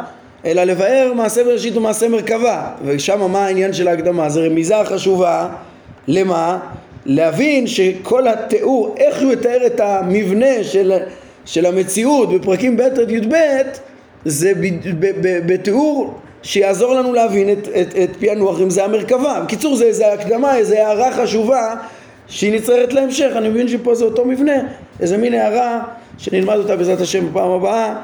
אלא 0.45 0.63
לבאר 0.63 1.11
מעשה 1.15 1.43
בראשית 1.43 1.77
ומעשה 1.77 2.09
מרכבה, 2.09 2.67
ושם 2.85 3.31
מה 3.31 3.45
העניין 3.45 3.73
של 3.73 3.87
ההקדמה? 3.87 4.29
זו 4.29 4.41
רמיזה 4.41 4.75
חשובה 4.85 5.47
למה? 6.07 6.59
להבין 7.05 7.67
שכל 7.67 8.27
התיאור, 8.27 8.95
איך 8.97 9.21
הוא 9.21 9.33
יתאר 9.33 9.65
את 9.65 9.79
המבנה 9.79 10.63
של, 10.63 10.93
של 11.45 11.65
המציאות 11.65 12.33
בפרקים 12.33 12.77
ב' 12.77 12.81
עד 12.81 13.11
י"ב 13.11 13.35
זה 14.25 14.53
בתיאור 15.45 16.13
שיעזור 16.43 16.93
לנו 16.93 17.13
להבין 17.13 17.49
את, 17.51 17.67
את, 17.67 17.95
את 18.03 18.09
פענוח 18.19 18.61
אם 18.61 18.69
זה 18.69 18.83
המרכבה. 18.85 19.41
בקיצור 19.45 19.75
זה 19.75 19.85
איזה 19.85 20.13
הקדמה, 20.13 20.57
איזה 20.57 20.87
הערה 20.87 21.11
חשובה 21.11 21.75
שהיא 22.27 22.53
נצטרכת 22.53 22.93
להמשך, 22.93 23.31
אני 23.35 23.49
מבין 23.49 23.67
שפה 23.67 23.95
זה 23.95 24.05
אותו 24.05 24.25
מבנה, 24.25 24.53
איזה 24.99 25.17
מין 25.17 25.33
הערה 25.33 25.83
שנלמד 26.17 26.55
אותה 26.57 26.75
בעזרת 26.75 27.01
השם 27.01 27.29
בפעם 27.29 27.51
הבאה. 27.51 27.85
אה, 27.85 28.01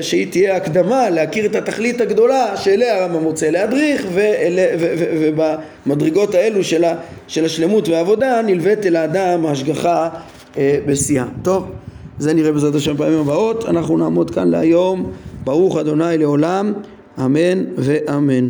שהיא 0.00 0.30
תהיה 0.30 0.56
הקדמה 0.56 1.10
להכיר 1.10 1.46
את 1.46 1.54
התכלית 1.54 2.00
הגדולה 2.00 2.56
שאליה 2.56 3.04
הרמב"ם 3.04 3.24
רוצה 3.24 3.50
להדריך 3.50 4.06
ובמדרגות 5.20 6.34
האלו 6.34 6.64
של, 6.64 6.84
של 7.28 7.44
השלמות 7.44 7.88
והעבודה 7.88 8.42
נלווית 8.46 8.86
אל 8.86 8.96
האדם 8.96 9.46
ההשגחה 9.46 10.08
אה, 10.58 10.78
בשיאה. 10.86 11.24
טוב, 11.42 11.70
זה 12.18 12.34
נראה 12.34 12.52
בעזרת 12.52 12.74
השם 12.74 12.96
פעמים 12.96 13.18
הבאות, 13.18 13.64
אנחנו 13.68 13.98
נעמוד 13.98 14.30
כאן 14.30 14.48
להיום, 14.48 15.12
ברוך 15.44 15.76
אדוני 15.76 16.18
לעולם, 16.18 16.72
אמן 17.18 17.64
ואמן. 17.76 18.48